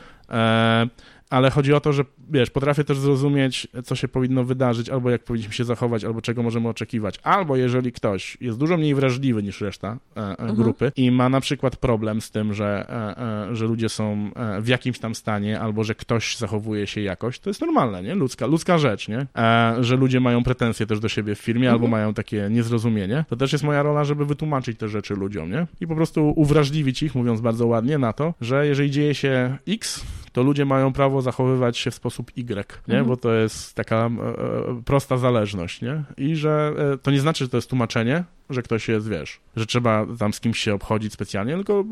[1.30, 5.24] Ale chodzi o to, że wiesz, potrafię też zrozumieć, co się powinno wydarzyć, albo jak
[5.24, 7.18] powinniśmy się zachować, albo czego możemy oczekiwać.
[7.22, 10.54] Albo jeżeli ktoś jest dużo mniej wrażliwy niż reszta e, e, Mhm.
[10.54, 14.60] grupy i ma na przykład problem z tym, że, e, e, że ludzie są e,
[14.60, 18.14] w jakimś tam stanie, albo że ktoś zachowuje się jakoś, to jest normalne, nie?
[18.14, 19.26] Ludzka, ludzka rzecz, nie?
[19.38, 23.24] E, że ludzie mają pretensje też do siebie w firmie, albo mają takie niezrozumienie.
[23.28, 25.66] To też jest moja rola, żeby wytłumaczyć te rzeczy ludziom, nie?
[25.80, 30.04] I po prostu uwrażliwić ich, mówiąc bardzo ładnie, na to, że jeżeli dzieje się X,
[30.32, 32.42] to ludzie mają prawo zachowywać się w sposób Y,
[32.88, 32.94] nie?
[32.94, 33.06] Mhm.
[33.06, 36.02] Bo to jest taka e, e, prosta zależność, nie?
[36.16, 39.66] I że e, to nie znaczy, że to jest tłumaczenie, że ktoś jest, wiesz, że
[39.66, 41.84] trzeba tam z kimś się obchodzić specjalnie, tylko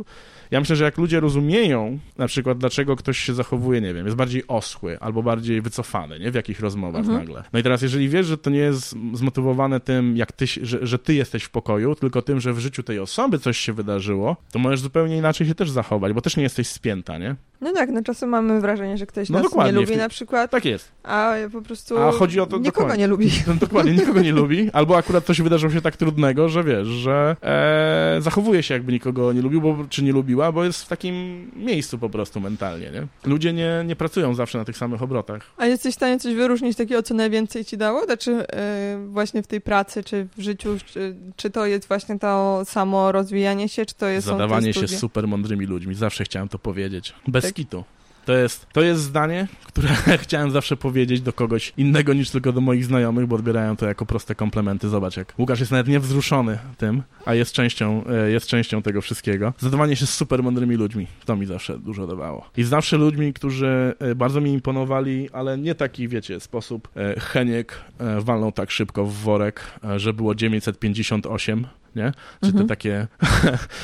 [0.51, 4.17] ja myślę, że jak ludzie rozumieją na przykład, dlaczego ktoś się zachowuje, nie wiem, jest
[4.17, 6.31] bardziej oschły albo bardziej wycofany, nie?
[6.31, 7.19] W jakichś rozmowach Mhm.
[7.19, 7.45] nagle.
[7.53, 10.99] No i teraz, jeżeli wiesz, że to nie jest zmotywowane tym, jak ty, że, że
[10.99, 14.59] ty jesteś w pokoju, tylko tym, że w życiu tej osoby coś się wydarzyło, to
[14.59, 17.37] możesz zupełnie inaczej się też zachować, bo też nie jesteś spięta, nie?
[17.61, 20.51] No tak, no czasem mamy wrażenie, że ktoś No nas nie lubi tej- na przykład,
[20.51, 20.93] Tak jest.
[21.03, 22.99] a po prostu A chodzi o to nikogo dokładnie.
[22.99, 23.31] nie lubi.
[23.47, 27.37] No, dokładnie, nikogo nie lubi, albo akurat coś wydarzyło się tak trudnego, że wiesz, że
[27.43, 31.15] e, zachowuje się jakby nikogo nie lubił, bo, czy nie lubiła, bo jest w takim
[31.57, 33.07] miejscu po prostu mentalnie, nie?
[33.31, 35.43] Ludzie nie, nie pracują zawsze na tych samych obrotach.
[35.57, 38.05] A jesteś w stanie coś wyróżnić takiego, co najwięcej ci dało?
[38.05, 42.63] Znaczy e, właśnie w tej pracy, czy w życiu, czy, czy to jest właśnie to
[42.65, 45.95] samo rozwijanie się, czy to jest Zadawanie się super mądrymi ludźmi.
[45.95, 47.15] Zawsze chciałem to powiedzieć.
[47.29, 47.85] Bez Kitu.
[48.27, 49.89] To jest, to jest zdanie, które
[50.25, 54.07] chciałem zawsze powiedzieć do kogoś innego niż tylko do moich znajomych, bo odbierają to jako
[54.07, 54.89] proste komplementy.
[54.89, 59.53] Zobacz, jak Łukasz jest nawet niewzruszony tym, a jest częścią, e, jest częścią tego wszystkiego.
[59.59, 61.07] Zadawanie się z super mądrymi ludźmi.
[61.25, 62.51] To mi zawsze dużo dawało.
[62.57, 67.85] I zawsze ludźmi, którzy e, bardzo mi imponowali, ale nie taki, wiecie, sposób e, Heniek
[68.21, 69.61] walnął tak szybko w worek,
[69.97, 71.67] że było 958,
[71.97, 72.13] nie?
[72.41, 72.65] Czy Mhm.
[72.65, 73.07] te takie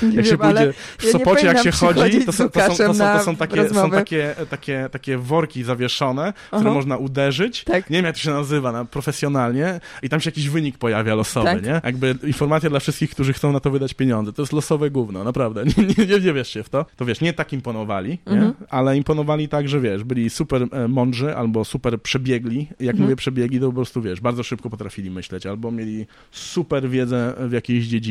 [0.02, 2.60] Nie jak się wiem, ale pójdzie w ja Sopocie, jak się chodzi, to są, to,
[2.60, 7.64] są, to, są, to, są, takie, są takie, takie, takie worki zawieszone, które można uderzyć.
[7.64, 7.90] Tak.
[7.90, 11.46] Nie wiem, jak to się nazywa na, profesjonalnie i tam się jakiś wynik pojawia losowy,
[11.46, 11.62] Tak.
[11.64, 11.80] nie?
[11.84, 14.32] Jakby informacja dla wszystkich, którzy chcą na to wydać pieniądze.
[14.32, 15.64] To jest losowe gówno, naprawdę.
[15.76, 16.86] Nie, nie, nie, nie wierzcie w to.
[16.96, 18.32] To wiesz, nie tak imponowali, nie?
[18.32, 18.54] Mhm.
[18.70, 22.60] ale imponowali tak, że wiesz, byli super e, mądrzy albo super przebiegli.
[22.70, 23.02] Jak Mhm.
[23.02, 27.52] mówię przebiegli, to po prostu wiesz, bardzo szybko potrafili myśleć, albo mieli super wiedzę w
[27.52, 28.01] jakiejś dziedzinie,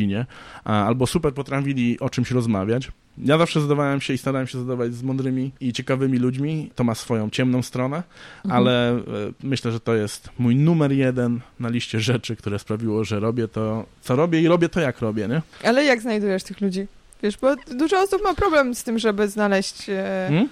[0.64, 2.88] a, albo super potrafili o czymś rozmawiać.
[3.18, 6.70] Ja zawsze zadawałem się i starałem się zadawać z mądrymi i ciekawymi ludźmi.
[6.74, 8.02] To ma swoją ciemną stronę,
[8.44, 8.62] Mhm.
[8.62, 9.00] ale e,
[9.42, 13.86] myślę, że to jest mój numer jeden na liście rzeczy, które sprawiło, że robię to,
[14.00, 15.42] co robię i robię to, jak robię, nie?
[15.68, 16.86] Ale jak znajdujesz tych ludzi?
[17.22, 20.48] Wiesz, bo dużo osób ma problem z tym, żeby znaleźć e, Hmm?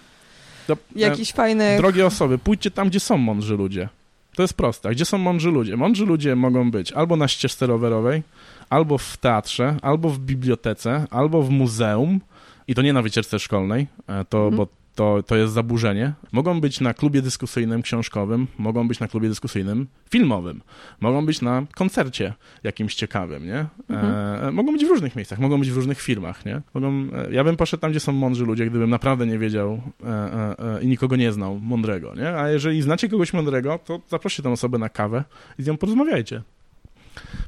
[0.71, 1.77] E, jakiś fajny...
[1.77, 3.89] Drogie osoby, pójdźcie tam, gdzie są mądrzy ludzie.
[4.37, 4.91] To jest proste.
[4.91, 5.77] Gdzie są mądrzy ludzie?
[5.77, 8.23] Mądrzy ludzie mogą być albo na ścieżce rowerowej,
[8.71, 12.21] albo w teatrze, albo w bibliotece, albo w muzeum.
[12.69, 14.57] I to nie na wycieczce szkolnej, e, to, Mhm.
[14.57, 16.13] bo to, to jest zaburzenie.
[16.33, 20.61] Mogą być na klubie dyskusyjnym książkowym, mogą być na klubie dyskusyjnym filmowym,
[21.01, 23.67] mogą być na koncercie jakimś ciekawym, nie?
[23.97, 26.61] E, mogą być w różnych miejscach, mogą być w różnych firmach, nie?
[26.75, 30.07] Mogą, e, ja bym poszedł tam, gdzie są mądrzy ludzie, gdybym naprawdę nie wiedział e,
[30.09, 32.29] e, e, i nikogo nie znał mądrego, nie?
[32.29, 35.25] A jeżeli znacie kogoś mądrego, to zaproście tę osobę na kawę
[35.59, 36.43] i z nią porozmawiajcie.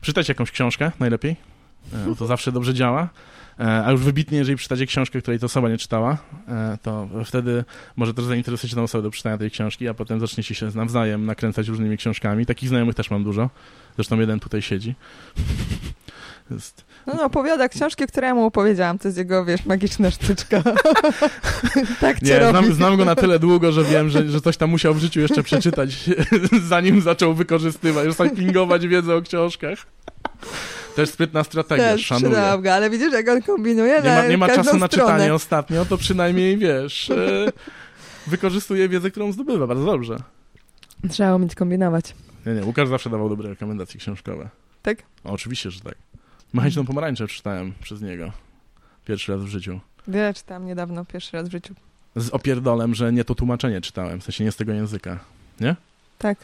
[0.01, 1.37] Przeczytajcie jakąś książkę, najlepiej.
[1.95, 3.09] E, to zawsze dobrze działa.
[3.61, 7.64] E, A już wybitnie, jeżeli przeczytacie książkę, której ta osoba nie czytała, e, to wtedy
[7.96, 11.68] może też zainteresujecie tę osobę do przeczytania tej książki, a potem zaczniecie się nawzajem nakręcać
[11.68, 12.46] różnymi książkami.
[12.46, 13.50] Takich znajomych też mam dużo.
[13.96, 14.94] Zresztą jeden tutaj siedzi.
[16.50, 16.84] Jest...
[17.07, 18.98] No, no, opowiada książki, które ja mu opowiedziałam.
[18.98, 20.62] To jest jego, wiesz, magiczna sztuczka.
[22.00, 24.94] tak Nie, znam, znam go na tyle długo, że wiem, że, że coś tam musiał
[24.94, 26.11] w życiu jeszcze przeczytać,
[26.68, 29.78] zanim zaczął wykorzystywać, recyklingować wiedzę o książkach.
[30.97, 32.26] Też sprytna strategia, Też szanuję.
[32.32, 34.88] przydałam go, ale widzisz, jak on kombinuje Nie ma, nie ma czasu na stronę.
[34.88, 37.53] czytanie ostatnio, to przynajmniej, wiesz, e,
[38.26, 39.66] wykorzystuje wiedzę, którą zdobywa.
[39.66, 40.16] Bardzo dobrze.
[41.11, 42.14] Trzeba umieć kombinować.
[42.47, 44.49] Nie, nie, Łukasz zawsze dawał dobre rekomendacje książkowe.
[44.82, 44.99] Tak?
[45.24, 45.95] O, oczywiście, że tak.
[46.53, 48.32] Mechaniczną pomarańczę przeczytałem przez niego.
[49.05, 49.80] Pierwszy raz w życiu.
[50.09, 51.74] Ja czytałam niedawno, pierwszy raz w życiu.
[52.16, 55.18] Z opierdolem, że nie to tłumaczenie czytałem, w sensie nie z tego języka.
[56.18, 56.38] Tak.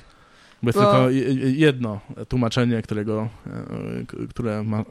[0.62, 4.84] Bo jest Bo- tylko je- je- jedno tłumaczenie, którego, e, które ma,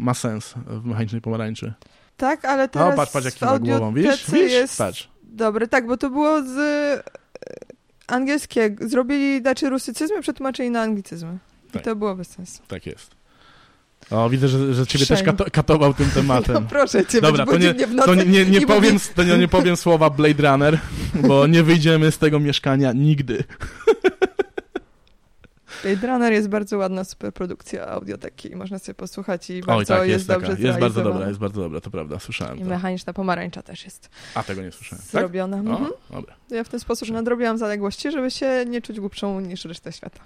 [0.00, 1.72] ma sens w mechanicznej pomarańczy.
[2.16, 3.94] Tak, ale No, teraz patrz, patrz, jak kiwa głową.
[3.94, 4.30] Widzisz?
[4.30, 4.52] Widzisz?
[4.52, 5.08] jest Patrz.
[5.22, 5.68] dobre.
[5.68, 7.02] Tak, bo to było z e,
[8.06, 8.88] angielskiego.
[8.88, 11.38] Zrobili, znaczy rusycyzmy przetłumaczyli na anglicyzmy.
[11.72, 11.82] Tak.
[11.82, 12.62] I to było bez sensu.
[12.68, 13.10] Tak jest.
[14.10, 15.32] O, widzę, że, że ciebie też Shame.
[15.32, 16.66] kato, katował tym No tematem.
[16.66, 19.48] proszę cię, Dobra, to nie, w nocy to nie, nie, nie, powiem, to nie, nie
[19.48, 20.78] powiem słowa Blade Runner,
[21.14, 23.44] bo nie wyjdziemy z tego mieszkania nigdy.
[25.84, 29.86] Blade Runner jest bardzo ładna, super produkcja audioteki i można sobie posłuchać i bardzo Oj,
[29.86, 32.60] tak, jest, jest, taka, dobrze jest bardzo dobra, jest bardzo dobra, to prawda, słyszałem I
[32.60, 32.66] to.
[32.66, 35.02] mechaniczna pomarańcza też jest A, tego nie słyszałem.
[35.02, 35.10] Tak?
[35.10, 35.56] zrobiona.
[35.56, 35.84] Mhm.
[35.84, 36.34] O, dobra.
[36.50, 40.20] Ja w ten sposób nadrobiłam zaległości, żeby się nie czuć głupszą niż reszta świata.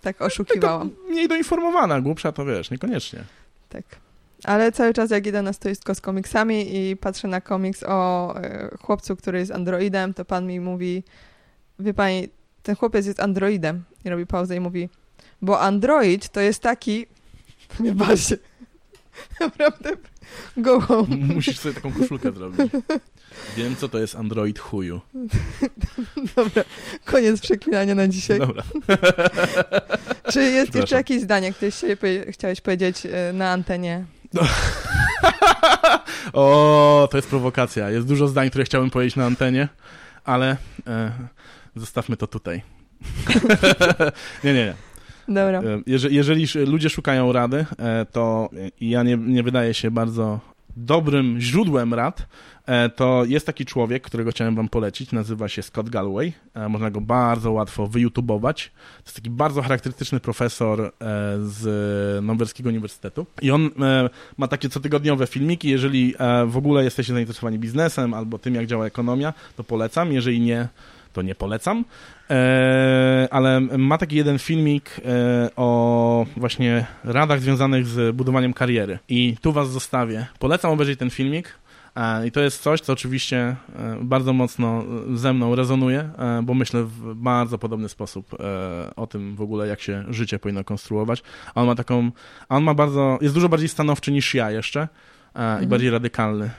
[0.00, 0.90] Tak oszukiwałam.
[0.90, 3.24] Tylko mniej doinformowana, głupsza to wiesz, niekoniecznie.
[3.68, 3.84] Tak.
[4.44, 8.70] Ale cały czas jak idę na stoisko z komiksami i patrzę na komiks o e,
[8.80, 11.02] chłopcu, który jest androidem, to pan mi mówi,
[11.78, 12.28] wie pani,
[12.62, 13.84] ten chłopiec jest androidem.
[14.04, 14.88] I robi pauzę i mówi,
[15.44, 17.06] bo android to jest taki...
[17.80, 18.36] Nie basie.
[19.40, 19.90] Naprawdę
[20.56, 21.06] gołą.
[21.08, 22.72] Musisz sobie taką koszulkę zrobić.
[23.56, 25.00] Wiem, co to jest Android chuju.
[26.36, 26.64] Dobra,
[27.04, 28.38] koniec przeklinania na dzisiaj.
[28.38, 28.62] Dobra.
[30.32, 31.70] Czy jest jeszcze jakieś zdanie, które
[32.28, 34.04] chciałeś powiedzieć e, na antenie?
[36.32, 37.90] o, to jest prowokacja.
[37.90, 39.68] Jest dużo zdań, które chciałbym powiedzieć na antenie,
[40.24, 41.12] ale e,
[41.76, 42.62] zostawmy to tutaj.
[44.44, 44.74] nie, nie, nie.
[45.28, 45.58] Dobra.
[45.62, 48.48] E, Jeżeli, jeżeli ludzie szukają rady, e, to
[48.80, 50.40] ja nie, nie wydaje się bardzo
[50.76, 52.26] dobrym źródłem rad,
[52.66, 56.32] e, to jest taki człowiek, którego chciałem wam polecić, nazywa się Scott Galloway.
[56.54, 58.70] E, Można go bardzo łatwo wyjutubować.
[58.98, 60.92] To jest taki bardzo charakterystyczny profesor
[61.40, 61.64] z
[62.24, 63.26] Norweskiego Uniwersytetu.
[63.42, 63.70] I on
[64.36, 65.68] ma takie cotygodniowe filmiki.
[65.68, 66.14] Jeżeli
[66.46, 70.12] w ogóle jesteście zainteresowani biznesem albo tym, jak działa ekonomia, to polecam.
[70.12, 70.68] Jeżeli nie,
[71.14, 71.84] to nie polecam.
[72.30, 78.98] E, ale ma taki jeden filmik e, o właśnie radach związanych z budowaniem kariery.
[79.08, 80.26] I tu was zostawię.
[80.38, 81.54] Polecam obejrzeć ten filmik.
[81.96, 83.56] E, I to jest coś, co oczywiście
[84.00, 84.84] bardzo mocno
[85.14, 86.10] ze mną rezonuje,
[86.42, 88.36] bo myślę w bardzo podobny sposób
[88.96, 91.22] o tym w ogóle, jak się życie powinno konstruować.
[91.54, 92.10] A on ma taką,
[92.48, 94.88] a on ma bardzo, jest dużo bardziej stanowczy niż ja jeszcze
[95.34, 95.68] i Mhm.
[95.68, 96.50] bardziej radykalny.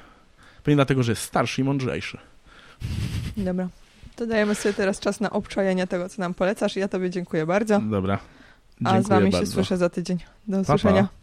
[0.64, 2.18] Pewnie dlatego, że jest starszy i mądrzejszy.
[3.38, 3.68] Dobra.
[4.16, 7.80] To dajemy sobie teraz czas na obczajenie tego, co nam polecasz ja tobie dziękuję bardzo.
[7.80, 8.20] Dobra.
[8.84, 9.46] A Dziękuję z wami bardzo.
[9.48, 10.18] się słyszę za tydzień.
[10.48, 11.04] Do Pa, usłyszenia.
[11.04, 11.10] pa.